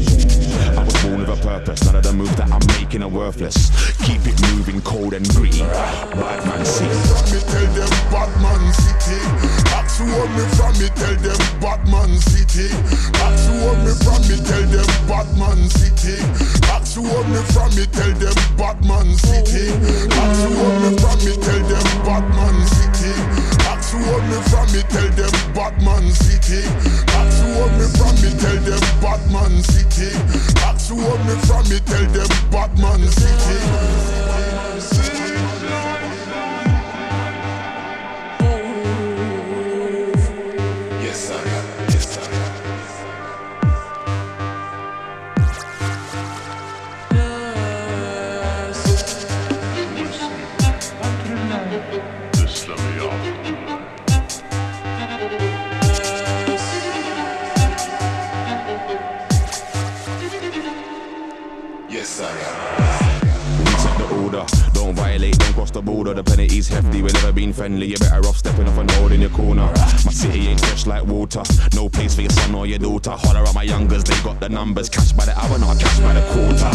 [0.78, 1.84] I was born with a purpose.
[1.86, 2.63] None of the moves that I'm
[2.94, 3.72] making are worthless.
[4.06, 5.62] Keep it moving, cold and gritty.
[5.62, 6.94] Bad man city.
[7.34, 9.18] Me tell them Batman city.
[9.66, 10.74] That's where me from.
[10.78, 12.70] Me tell them Batman city.
[13.18, 14.22] That's where me from.
[14.30, 16.22] Me tell them Batman city.
[16.62, 17.70] That's where me from.
[17.76, 19.74] Me tell them Batman city.
[20.14, 21.18] That's where me from.
[21.26, 23.43] Me tell them Batman city.
[23.94, 24.66] That's where me from.
[24.74, 26.62] Me tell them Batman city.
[27.06, 28.16] That's where me from.
[28.24, 30.10] Me tell them Batman city.
[30.56, 31.70] That's where me from.
[31.70, 33.60] Me tell them Batman city.
[34.74, 35.23] Yes, I
[65.74, 67.02] We the the border, the penalty's hefty.
[67.02, 69.66] We've never been friendly, you're better off stepping off and holding your corner.
[70.06, 71.42] My city ain't fresh like water,
[71.74, 73.10] no place for your son or your daughter.
[73.10, 74.88] Holler at my youngers, they got the numbers.
[74.88, 76.70] Cash by the hour, not cash by the quarter.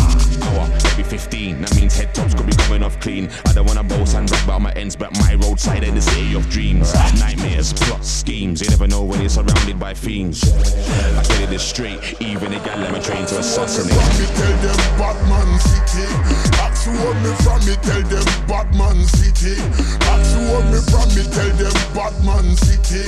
[0.46, 3.30] Hour, every 15, that means head tops could be coming off clean.
[3.46, 6.34] I don't wanna boast and brag about my ends, but my roadside in the city
[6.34, 6.92] of dreams.
[7.20, 10.42] Nightmares, plots, schemes, you never know when you're surrounded by fiends.
[10.42, 13.94] I tell you this straight, even a gal let me train to assassinate.
[14.18, 16.58] me tell them Batman City.
[16.88, 19.56] Who want me from me, tell them Batman City.
[20.08, 23.04] Ask who want me from me, tell them Batman City.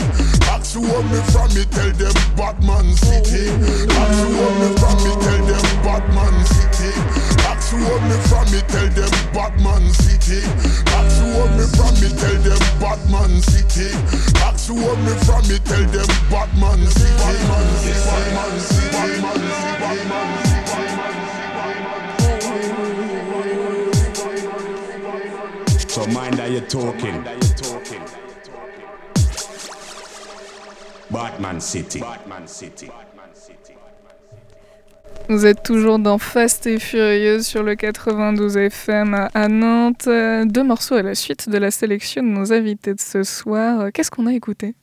[0.52, 3.48] Ask who want me from me, tell them Batman City.
[3.96, 6.92] Ask who want me from me, tell them Batman City.
[7.48, 10.44] Ask who want me from me, tell them Batman City.
[10.92, 13.88] Ask who want me from me, tell them Batman City.
[14.44, 17.16] Ask who want me from me, tell them Batman City.
[17.16, 18.04] Batman City.
[18.04, 18.92] Batman City.
[18.92, 19.60] Batman City.
[19.80, 20.49] Batman City.
[25.92, 27.24] So mind that you're talking.
[31.10, 31.98] Batman City.
[32.00, 32.88] Batman City.
[35.28, 40.08] Vous êtes toujours dans Fast et Furieuse sur le 92 FM à- Nantes.
[40.46, 43.90] Deux morceaux à la suite de la sélection de nos invités de ce soir.
[43.92, 44.74] Qu'est-ce qu'on a écouté?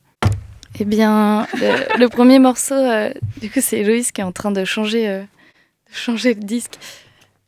[0.80, 4.50] Eh bien, le, le premier morceau, euh, du coup, c'est Héloïse qui est en train
[4.50, 6.74] de changer, euh, de changer le disque.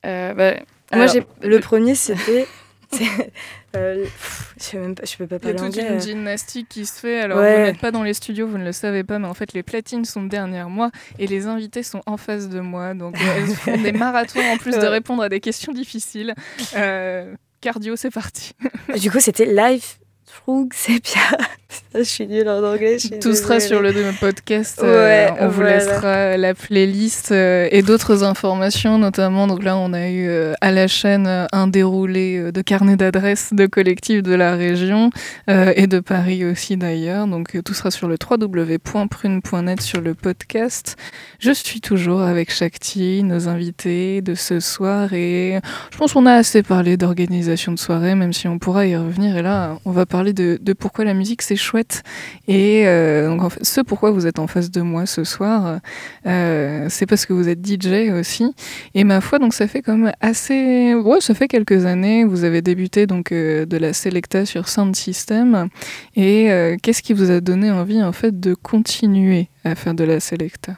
[0.06, 0.54] Euh, bah,
[0.96, 2.46] moi, j'ai le premier, c'était.
[3.76, 5.92] euh, pff, je sais même pas, je peux pas Il y a parler toute anglais.
[5.92, 6.00] une euh.
[6.00, 7.20] gymnastique qui se fait.
[7.20, 7.56] Alors, Ouais.
[7.58, 9.62] vous n'êtes pas dans les studios, vous ne le savez pas, mais en fait, les
[9.62, 12.94] platines sont derrière moi et les invités sont en face de moi.
[12.94, 16.34] Donc, euh, elles font des marathons en plus de répondre à des questions difficiles.
[16.76, 18.52] Euh, cardio, c'est parti.
[18.98, 19.84] Du coup, c'était Live
[20.26, 21.20] Through Sepia.
[21.94, 22.96] je suis nulle en anglais.
[23.20, 24.80] Tout sera sur le podcast.
[24.82, 25.76] euh, on vous voilà.
[25.76, 29.46] laissera la playlist euh, et d'autres informations, notamment.
[29.46, 33.66] Donc là, on a eu euh, à la chaîne un déroulé de carnet d'adresses de
[33.66, 35.10] collectifs de la région
[35.48, 37.26] et de Paris aussi d'ailleurs.
[37.26, 40.96] Donc tout sera sur le www.prune.net sur le podcast.
[41.38, 45.60] Je suis toujours avec Shakti, nos invités de ce soir et
[45.90, 49.36] je pense qu'on a assez parlé d'organisation de soirée, même si on pourra y revenir.
[49.36, 52.02] Et là, on va parler de, de pourquoi la musique c'est chouette.
[52.48, 55.80] Et euh, donc, en fait, ce pourquoi vous êtes en face de moi ce soir,
[56.26, 58.54] euh, c'est parce que vous êtes DJ aussi.
[58.94, 62.24] Et ma foi, donc ça fait comme assez, ouais, ça fait quelques années.
[62.24, 65.68] Vous avez débuté donc euh, de la Selecta sur Sound System.
[66.16, 66.50] Et
[66.82, 70.76] qu'est-ce qui vous a donné envie en fait de continuer à faire de la Selecta?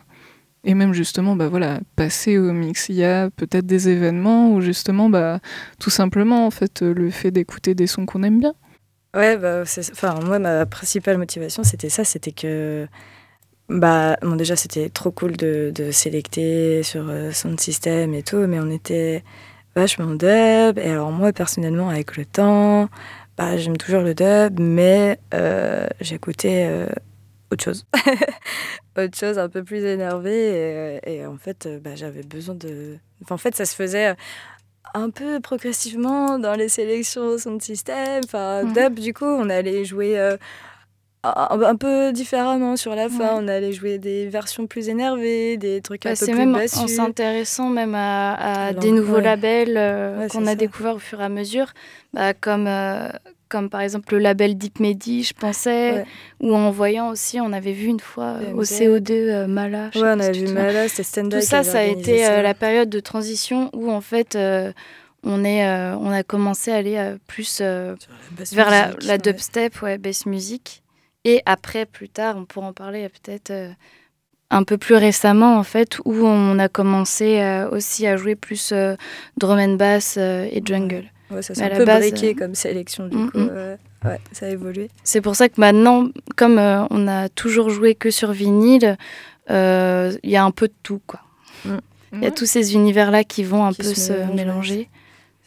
[0.64, 2.88] Et même justement, bah voilà, passer au mix.
[2.88, 5.40] Il y a peut-être des événements où justement, bah,
[5.80, 8.54] tout simplement, en fait, le fait d'écouter des sons qu'on aime bien.
[9.14, 12.88] Ouais, bah, enfin, moi, ma principale motivation, c'était ça, c'était que,
[13.68, 15.90] bah, bon, déjà, c'était trop cool de, de
[16.82, 19.22] sur euh, Sound System et tout, mais on était
[19.76, 22.88] vachement dub, et alors moi, personnellement, avec le temps,
[23.36, 26.86] bah, j'aime toujours le dub, mais euh, j'écoutais euh,
[27.50, 27.86] autre chose.
[28.98, 32.96] autre chose un peu plus énervée, et, en fait, bah, j'avais besoin de...
[33.28, 34.16] En fait, ça se faisait
[34.94, 38.20] un peu progressivement dans les sélections sound system.
[38.24, 40.36] Enfin, dub, du coup, on allait jouer euh,
[41.24, 43.30] un, un peu différemment sur la fin.
[43.36, 46.54] On allait jouer des versions plus énervées, des trucs un Bah, peu c'est plus même
[46.56, 49.22] en s'intéressant même à, des nouveaux ouais.
[49.22, 51.72] labels euh, Ouais, qu'on a découverts au fur et à mesure,
[52.12, 53.08] bah, comme, euh,
[53.52, 56.04] comme par exemple le label Deep Medi, je pensais, Ouais.
[56.40, 58.80] ou en voyant aussi, on avait vu une fois euh, au PMZ.
[58.80, 59.90] CO2 euh, Mala.
[59.94, 60.48] Ouais, on avait vu.
[60.48, 64.00] Mala, c'était Stendhal Tout ça, ça a été euh, la période de transition où en
[64.00, 64.72] fait euh,
[65.22, 67.94] on, est, euh, on a commencé à aller plus la
[68.52, 69.18] vers la, musique, la ouais.
[69.18, 70.82] dubstep, ouais, bass music.
[71.24, 73.52] Et après, plus tard, on pourra en parler peut-être
[74.52, 78.70] un peu plus récemment, en fait, où on a commencé euh, aussi à jouer plus
[78.72, 78.94] euh,
[79.38, 81.11] drum and bass euh, et jungle.
[81.32, 83.38] Ouais, ça s'est à un la peu base, breaké euh, comme sélection, du mm, coup.
[83.38, 83.48] mm.
[83.48, 83.78] ouais.
[84.04, 84.90] Ouais, ça a évolué.
[85.04, 88.96] C'est pour ça que maintenant, comme euh, on a toujours joué que sur vinyle,
[89.50, 91.20] euh, il y a un peu de tout, quoi.
[92.14, 94.90] Il y a tous ces univers-là qui vont un Qui peu se se mélanger.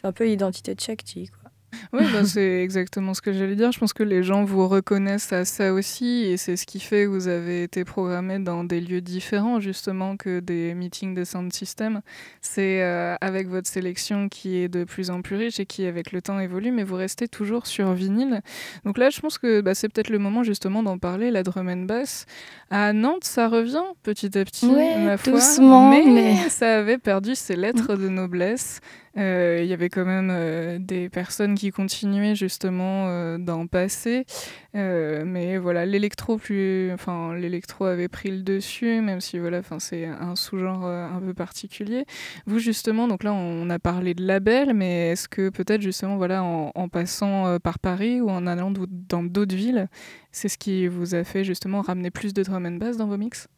[0.00, 1.45] C'est un peu identité de Shakti, quoi.
[1.92, 3.72] Oui, bah, c'est exactement ce que j'allais dire.
[3.72, 7.04] Je pense que les gens vous reconnaissent à ça aussi, et c'est ce qui fait
[7.04, 11.52] que vous avez été programmé dans des lieux différents, justement, que des meetings de sound
[11.52, 12.00] system.
[12.40, 16.12] C'est euh, avec votre sélection qui est de plus en plus riche et qui, avec
[16.12, 18.40] le temps, évolue, mais vous restez toujours sur vinyle.
[18.84, 21.68] Donc là, je pense que bah, c'est peut-être le moment, justement, d'en parler, la drum
[21.68, 22.26] and bass.
[22.70, 26.98] À Nantes, ça revient petit à petit, Ouais, ma foi, doucement, mais, mais- ça avait
[26.98, 28.80] perdu ses lettres de noblesse.
[29.16, 34.26] Euh, il y avait quand même euh, des personnes qui continuaient justement euh, d'en passer.
[34.74, 37.34] mais voilà, l'électro plus, enfin
[37.80, 42.04] avait pris le dessus, même si voilà, c'est un sous-genre un peu particulier.
[42.46, 46.42] Vous justement, donc là on a parlé de label, mais est-ce que peut-être justement voilà
[46.44, 49.88] en, en passant par Paris ou en allant dans d'autres villes,
[50.32, 53.16] c'est ce qui vous a fait justement ramener plus de drum and bass dans vos
[53.16, 53.48] mix?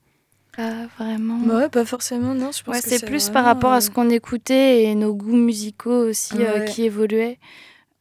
[0.59, 1.39] Pas vraiment.
[1.55, 2.51] Ouais, pas forcément, non.
[2.53, 6.09] Je pense ouais, c'est plus par rapport à ce qu'on écoutait et nos goûts musicaux
[6.09, 6.47] aussi Ouais.
[6.47, 7.39] euh, qui évoluaient.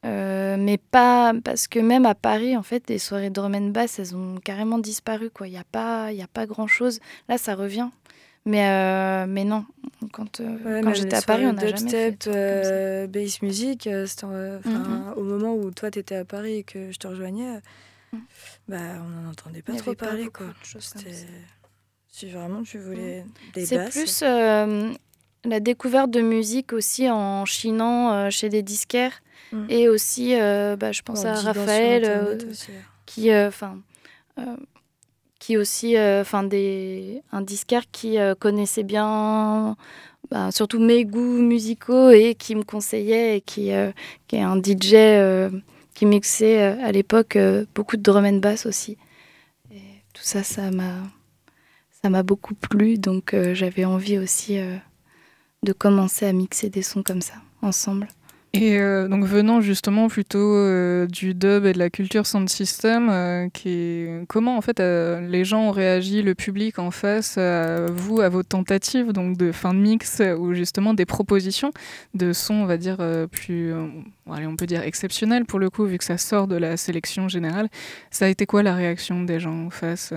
[0.04, 3.68] Euh, mais pas parce que même à Paris, en fait, les soirées de drum and
[3.70, 5.30] bass, elles ont carrément disparu.
[5.30, 5.46] quoi.
[5.48, 6.98] Il n'y a pas, il a pas grand chose.
[7.28, 7.88] Là, ça revient.
[8.44, 9.64] Mais, euh, mais non,
[10.12, 14.06] quand, euh, Ouais, quand j'étais à Paris, on n'a jamais fait euh, bass music, euh,
[14.24, 15.12] euh, Mhm.
[15.16, 17.60] au moment où toi t'étais à Paris et que je te rejoignais,
[18.12, 18.20] Mhm.
[18.68, 20.46] bah on n'en entendait pas trop pas parler quoi.
[22.18, 24.90] Si vraiment tu voulais des C'est plus euh,
[25.44, 29.64] la découverte de musique aussi en chinant euh, chez des disquaires Mm.
[29.70, 32.76] et aussi, euh, bah, je pense en à Raphaël, aussi, ouais.
[33.06, 33.78] qui, enfin,
[35.38, 39.74] qui aussi, enfin, des un disquaire qui connaissait bien,
[40.30, 43.90] bah, surtout mes goûts musicaux et qui me conseillait et qui, euh,
[44.26, 45.50] qui est un DJ euh,
[45.94, 47.38] qui mixait euh, à l'époque
[47.74, 48.98] beaucoup de drum and bass aussi.
[49.70, 49.80] Et
[50.12, 50.92] tout ça, ça m'a,
[52.10, 54.76] m'a beaucoup plu, donc euh, j'avais envie aussi euh,
[55.62, 58.08] de commencer à mixer des sons comme ça ensemble.
[58.54, 60.56] Et euh, donc venant justement plutôt
[61.06, 65.70] du dub et de la culture sound system, qui comment en fait les gens ont
[65.70, 70.22] réagi, le public en face à vous, à vos tentatives donc de fin de mix
[70.38, 71.72] ou justement des propositions
[72.14, 72.98] de sons, on va dire
[73.30, 73.74] plus,
[74.26, 77.68] on peut dire exceptionnels pour le coup vu que ça sort de la sélection générale.
[78.10, 80.14] Ça a été quoi la réaction des gens en face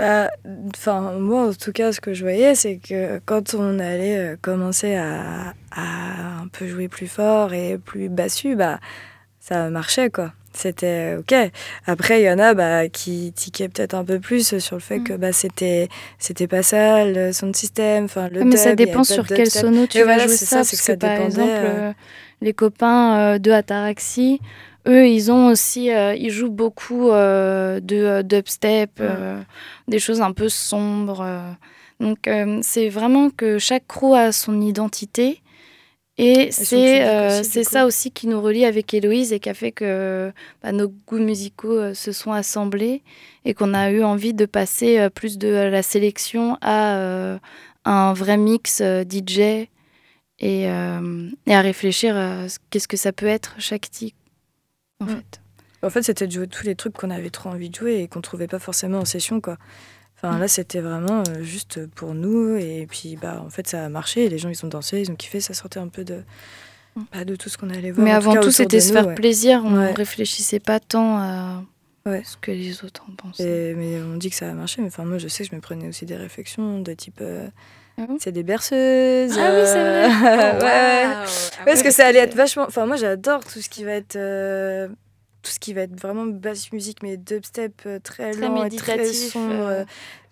[0.00, 0.30] euh Bah,
[0.74, 4.36] enfin, moi, en tout cas, ce que je voyais, c'est que quand on allait euh,
[4.40, 8.78] commencer à, à un peu jouer plus fort et plus bassu, bah,
[9.40, 10.32] ça marchait, quoi.
[10.52, 11.34] C'était OK.
[11.86, 15.00] Après, il y en a bah, qui tiquaient peut-être un peu plus sur le fait
[15.00, 15.04] Mm.
[15.04, 15.88] que bah, c'était
[16.18, 19.34] c'était pas ça, le sound system, enfin, le Ouais, mais ça dub, dépend sur de
[19.34, 20.96] quel sono tu Et vas voilà, jouer c'est ça, ça, parce c'est que que, ça
[20.96, 21.92] par dépendait, exemple, euh, euh,
[22.40, 24.40] les copains euh, de Ataraxie,
[24.86, 29.40] eux, ils ont aussi, euh, ils jouent beaucoup euh, de euh, dubstep, euh,
[29.88, 31.24] des choses un peu sombres.
[32.00, 32.28] Donc
[32.62, 35.40] c'est vraiment que chaque crew a son identité.
[36.18, 37.04] Et c'est
[37.42, 40.32] c'est ça aussi qui nous relie avec Héloïse et qui a fait que
[40.62, 43.02] bah, nos goûts musicaux se sont assemblés
[43.44, 47.38] et qu'on a eu envie de passer plus de la sélection à
[47.84, 49.68] un vrai mix DJ et,
[50.62, 54.16] et à réfléchir à ce- qu'est-ce que ça peut être chaque titre
[55.00, 55.08] en Mm.
[55.08, 55.40] fait.
[55.82, 58.08] En fait, c'était de jouer tous les trucs qu'on avait trop envie de jouer et
[58.08, 59.56] qu'on trouvait pas forcément en session, quoi.
[60.16, 60.40] Enfin, Mm.
[60.40, 62.56] là, c'était vraiment euh, juste pour nous.
[62.56, 64.24] Et puis, bah, en fait, ça a marché.
[64.24, 65.40] Et les gens, ils ont dansé, ils ont kiffé.
[65.40, 66.22] Ça sortait un peu de,
[66.96, 67.02] Mm.
[67.12, 68.04] bah, de tout ce qu'on allait voir.
[68.04, 69.14] Mais en avant tout, c'était se nous, faire ouais.
[69.14, 69.62] plaisir.
[69.64, 69.92] On Ouais.
[69.92, 71.62] réfléchissait pas tant à
[72.06, 72.22] Ouais.
[72.24, 73.70] ce que les autres en pensaient.
[73.72, 74.80] Et- mais on dit que ça a marché.
[74.80, 77.18] Mais enfin, moi, je sais que je me prenais aussi des réflexions de type.
[77.20, 77.48] euh,
[77.98, 79.36] Ah bon c'est des berceuses.
[79.38, 80.04] Ah oui, c'est vrai.
[80.04, 81.64] euh, ouais, ouais.
[81.64, 82.64] Parce que ça allait être vachement.
[82.66, 84.16] Enfin, moi, j'adore tout ce qui va être.
[84.16, 84.88] euh,
[85.42, 88.70] Tout ce qui va être vraiment basse musique, mais dubstep euh, très, Très lent et
[88.76, 89.84] très sombre, euh.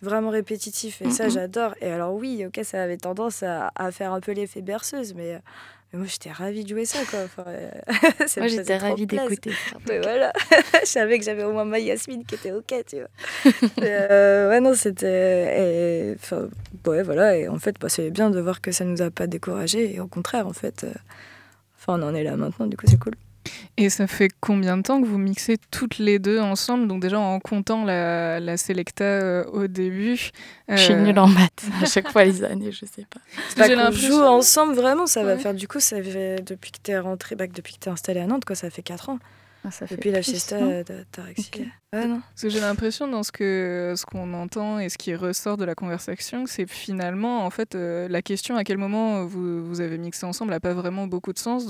[0.02, 1.00] vraiment répétitif.
[1.02, 1.74] Et ça, j'adore.
[1.80, 5.40] Et alors, oui, ok, ça avait tendance à, à faire un peu l'effet berceuse, mais,
[5.94, 7.20] mais moi, j'étais ravie de jouer ça, quoi.
[7.24, 7.70] Enfin, euh,
[8.26, 9.76] ça Moi, j'étais ravie d'écouter ça.
[9.88, 10.32] Mais voilà,
[10.82, 13.52] je savais que j'avais au moins ma Yasmine qui était ok, tu vois.
[13.80, 16.16] Euh, ouais, non, c'était.
[16.20, 16.48] Enfin,
[16.86, 17.36] ouais, voilà.
[17.36, 19.94] Et en fait, bah, c'est bien de voir que ça nous a pas découragés.
[19.94, 20.92] Et au contraire, en fait, euh,
[21.78, 23.14] enfin, on en est là maintenant, du coup, c'est cool.
[23.76, 26.86] Et ça fait combien de temps que vous mixez toutes les deux ensemble?
[26.88, 30.16] Donc déjà en comptant la, la Selecta euh, au début.
[30.68, 33.20] Je suis euh, nulle en maths à chaque fois les années, je sais pas.
[33.36, 35.54] parce que Bah, j'ai qu'on l'impression- joue ensemble, vraiment, ça va faire.
[35.54, 38.44] Du coup, ça fait depuis que t'es rentré, bah, depuis que t'es installé à Nantes,
[38.44, 39.18] quoi, ça fait 4 ans.
[39.66, 40.84] Ah, ça fait Depuis la fiesta non de
[41.94, 42.20] Non.
[42.30, 45.64] Parce que j'ai l'impression dans ce que ce qu'on entend et ce qui ressort de
[45.64, 49.96] la conversation, c'est finalement en fait euh, la question à quel moment vous, vous avez
[49.96, 51.66] mixé ensemble n'a pas vraiment beaucoup de sens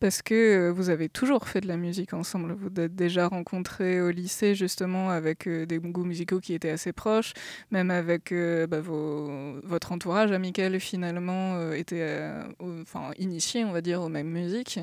[0.00, 2.54] parce que euh, vous avez toujours fait de la musique ensemble.
[2.60, 6.92] Vous êtes déjà rencontrés au lycée justement avec euh, des goûts musicaux qui étaient assez
[6.92, 7.32] proches,
[7.70, 8.34] même avec
[8.68, 12.20] bah, votre entourage amical finalement était
[12.60, 14.80] enfin initié on va dire aux mêmes musiques.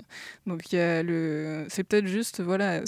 [0.48, 2.82] Donc c'est peut-être juste voilà,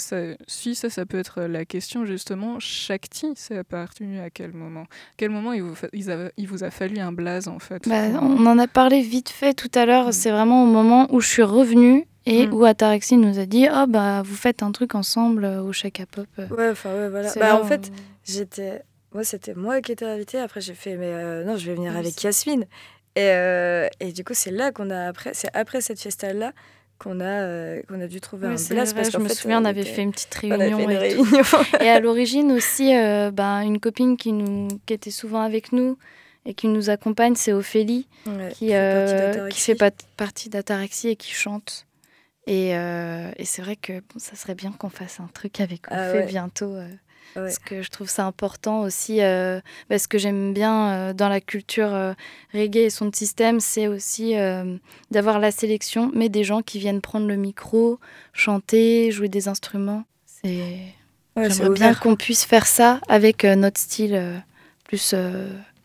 [0.46, 2.58] si ça, ça peut être la question justement.
[2.58, 4.86] Shakti, c'est appartenu à quel moment?
[5.16, 7.88] Quel moment il vous, fa- il, a- il vous a fallu un blaze en fait
[7.88, 10.08] Bah, on en a parlé vite fait tout à l'heure.
[10.08, 10.12] Mm.
[10.12, 12.52] C'est vraiment au moment où je suis revenue et Mm.
[12.54, 16.04] où Ataraxie nous a dit Oh, bah, vous faites un truc ensemble euh, au Chaka
[16.06, 16.26] Pop.
[16.50, 17.32] Ouais, enfin, ouais, voilà.
[17.34, 17.92] Bah, là en où- fait,
[18.24, 18.82] j'étais.
[19.14, 20.38] Moi, c'était moi qui étais invitée.
[20.38, 22.66] Après, j'ai fait, mais euh, non, je vais venir Oui, avec Yasmine.
[23.16, 26.52] Et, euh, et du coup, c'est là qu'on a après, c'est après cette fiesta-là
[26.98, 28.92] qu'on a, euh, qu'on a dû trouver Oui, un place.
[28.92, 30.78] vrai, parce je me fait, souviens, on avait fait une petite réunion.
[30.80, 31.24] une et réunion.
[31.80, 35.96] Et à l'origine aussi, euh, ben, une copine qui, nous, qui était souvent avec nous
[36.46, 40.48] et qui nous accompagne, c'est Ophélie, Ouais, qui, fait partie euh, qui fait pas partie
[40.48, 41.86] d'Ataraxie et qui chante.
[42.46, 45.82] Et, euh, et c'est vrai que bon, ça serait bien qu'on fasse un truc avec
[45.90, 46.26] Ah ouais.
[46.26, 46.74] bientôt.
[47.38, 47.44] Ouais.
[47.44, 49.22] Parce que je trouve ça important aussi.
[49.22, 52.12] euh, parce que j'aime bien euh, dans la culture euh,
[52.52, 54.34] reggae et son système, c'est aussi
[55.10, 57.98] d'avoir la sélection, mais des gens qui viennent prendre le micro,
[58.32, 60.04] chanter, jouer des instruments.
[60.26, 60.78] C'est
[61.36, 64.42] Ouais, c'est J'aimerais bien qu'on puisse faire ça avec notre style
[64.84, 65.14] plus,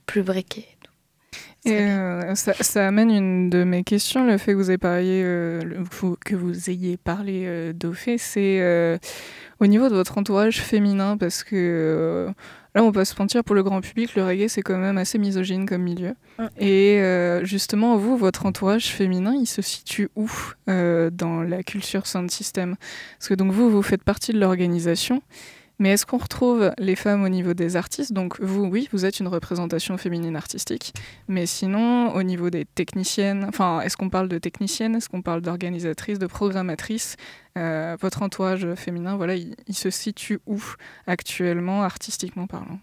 [0.08, 0.66] plus briqué.
[1.66, 5.22] Et euh, ça, ça amène une de mes questions, le fait que vous ayez parlé,
[5.24, 5.62] euh,
[6.26, 8.98] que vous ayez parlé euh, d'Ophé, c'est euh,
[9.62, 12.32] au niveau de votre entourage féminin, parce que euh,
[12.76, 15.18] là, on peut se mentir, pour le grand public, le reggae, c'est quand même assez
[15.18, 16.16] misogyne comme milieu.
[16.38, 16.48] Mm.
[16.60, 17.02] Et
[17.44, 20.30] justement, vous, votre entourage féminin, il se situe où
[20.68, 22.76] dans la culture sound system?
[23.18, 25.22] Parce que donc vous, vous faites partie de l'organisation.
[25.80, 28.14] Mais est-ce qu'on retrouve les femmes au niveau des artistes?
[28.14, 30.94] Donc vous, oui, vous êtes une représentation féminine artistique.
[31.28, 34.96] Mais sinon, au niveau des techniciennes, enfin, est-ce qu'on parle de techniciennes?
[34.96, 37.18] Est-ce qu'on parle d'organisatrices, de programmatrices?
[37.58, 40.62] Euh, Votre entourage féminin, voilà, il, se situe où
[41.08, 42.80] actuellement, artistiquement parlant?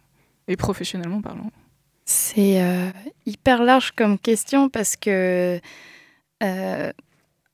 [0.49, 1.51] Et professionnellement parlant?
[2.05, 2.91] C'est euh,
[3.25, 5.61] hyper large comme question parce que,
[6.43, 6.93] euh,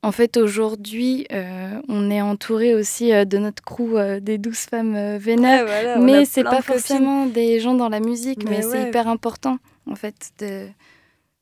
[0.03, 4.59] en fait, aujourd'hui, euh, on est entouré aussi euh, de notre crew euh, des douze
[4.59, 5.65] femmes vénères.
[5.65, 6.73] Ouais, voilà, mais c'est pas de copines.
[6.75, 9.57] forcément des gens dans la musique, mais, Mais c'est hyper important,
[9.89, 10.67] en fait, de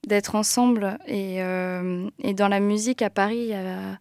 [0.08, 1.00] d'être ensemble.
[1.08, 3.98] Et, et dans la musique, à Paris, il y a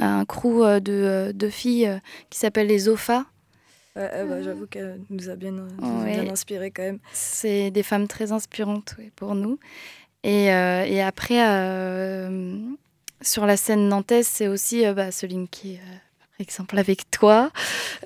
[0.00, 3.24] un crew de, de filles qui s'appelle les OFA.
[3.94, 6.20] Ouais, bah, J'avoue qu'elle nous a bien, nous a Ouais.
[6.22, 6.98] bien inspiré quand même.
[7.12, 9.60] C'est des femmes très inspirantes pour nous.
[10.24, 11.38] Et, et après,
[13.24, 15.96] sur la scène nantaise, c'est aussi euh, bah, Celine qui est, euh,
[16.36, 17.50] par exemple, avec toi,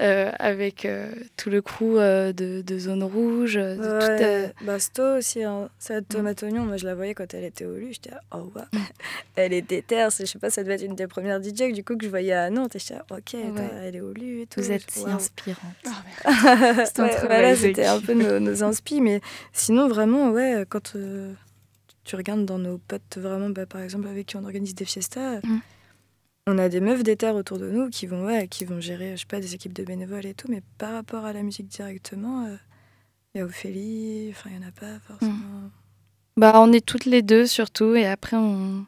[0.02, 3.54] euh, avec euh, tout le crew euh, de, de Zone Rouge.
[3.54, 5.70] de Ouais, toute, euh, bah, Sto aussi, hein.
[5.78, 8.62] sa tomate oignon, moi je la voyais quand elle était au LU, j'étais oh ouais,
[9.36, 11.72] elle est déterre, c'est- je sais pas, ça devait être une des premières DJ que
[11.74, 14.46] du coup que je voyais à Nantes, et j'étais ok, elle est au LU et
[14.46, 14.60] tout.
[14.60, 15.14] vous êtes si Waouh.
[15.14, 15.74] inspirante.
[16.24, 19.20] C'est un Ouais, travail voilà, c'était un peu nos, nos inspi, mais
[19.54, 21.32] sinon vraiment, ouais, quand euh,
[22.08, 25.40] tu regardes dans nos potes vraiment, bah, par exemple avec qui on organise des fiestas,
[25.44, 25.58] Mm.
[26.46, 29.20] on a des meufs d'éther autour de nous qui vont, ouais, qui vont gérer, je
[29.20, 32.46] sais pas, des équipes de bénévoles et tout, mais par rapport à la musique directement,
[32.46, 32.56] euh,
[33.34, 35.70] il y a Ophélie, enfin il y en a pas forcément.
[36.38, 38.86] Bah, on est toutes les deux surtout, et après, on,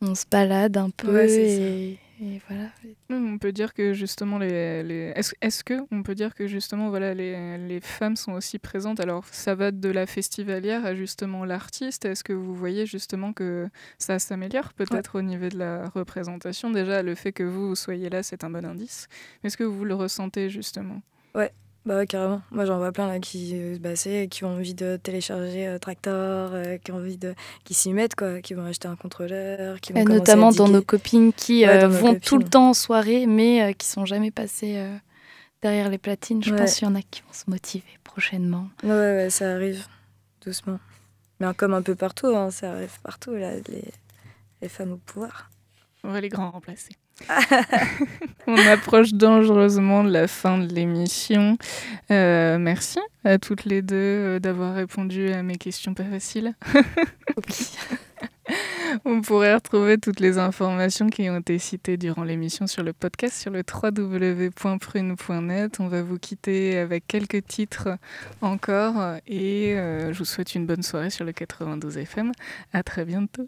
[0.00, 1.12] on se balade un peu.
[1.12, 2.70] Ouais, et, et voilà.
[3.10, 5.12] On peut dire que justement les, les...
[5.14, 9.00] est-ce est-ce que on peut dire que justement voilà les, les femmes sont aussi présentes?
[9.00, 12.04] Alors ça va de la festivalière à justement l'artiste.
[12.04, 16.70] Est-ce que vous voyez justement que ça s'améliore peut-être au niveau de la représentation?
[16.70, 19.08] Déjà le fait que vous soyez là c'est un bon indice.
[19.44, 21.02] Est-ce que vous le ressentez justement?
[21.88, 22.42] Bah ouais, carrément.
[22.50, 25.78] Moi, j'en vois plein là qui, euh, bah, c'est- qui ont envie de télécharger euh,
[25.78, 27.34] Tractor, euh, qui ont envie de,
[27.64, 30.52] qui s'y mettent quoi, qui vont acheter un contrôleur, qui vont Et commencer notamment à
[30.52, 33.86] dans nos copines qui Ouais, euh, vont tout le temps en soirée, mais euh, qui
[33.86, 34.94] sont jamais passées euh,
[35.62, 36.44] derrière les platines.
[36.44, 36.58] Je Ouais.
[36.58, 38.68] pense qu'il y en a qui vont se motiver prochainement.
[38.82, 39.86] Ouais, ouais, ça arrive
[40.44, 40.78] doucement.
[41.40, 43.84] Mais comme un peu partout, hein, ça arrive partout là, les,
[44.60, 45.50] les femmes au pouvoir.
[46.04, 46.90] On va les grands remplacer.
[48.46, 51.58] On approche dangereusement de la fin de l'émission.
[52.10, 56.54] Euh, merci à toutes les deux euh, d'avoir répondu à mes questions pas faciles.
[59.04, 63.38] On pourrait retrouver toutes les informations qui ont été citées durant l'émission sur le podcast
[63.38, 65.80] sur le www.prune.net.
[65.80, 67.98] On va vous quitter avec quelques titres
[68.40, 72.32] encore et euh, je vous souhaite une bonne soirée sur le 92 FM.
[72.72, 73.46] À très bientôt.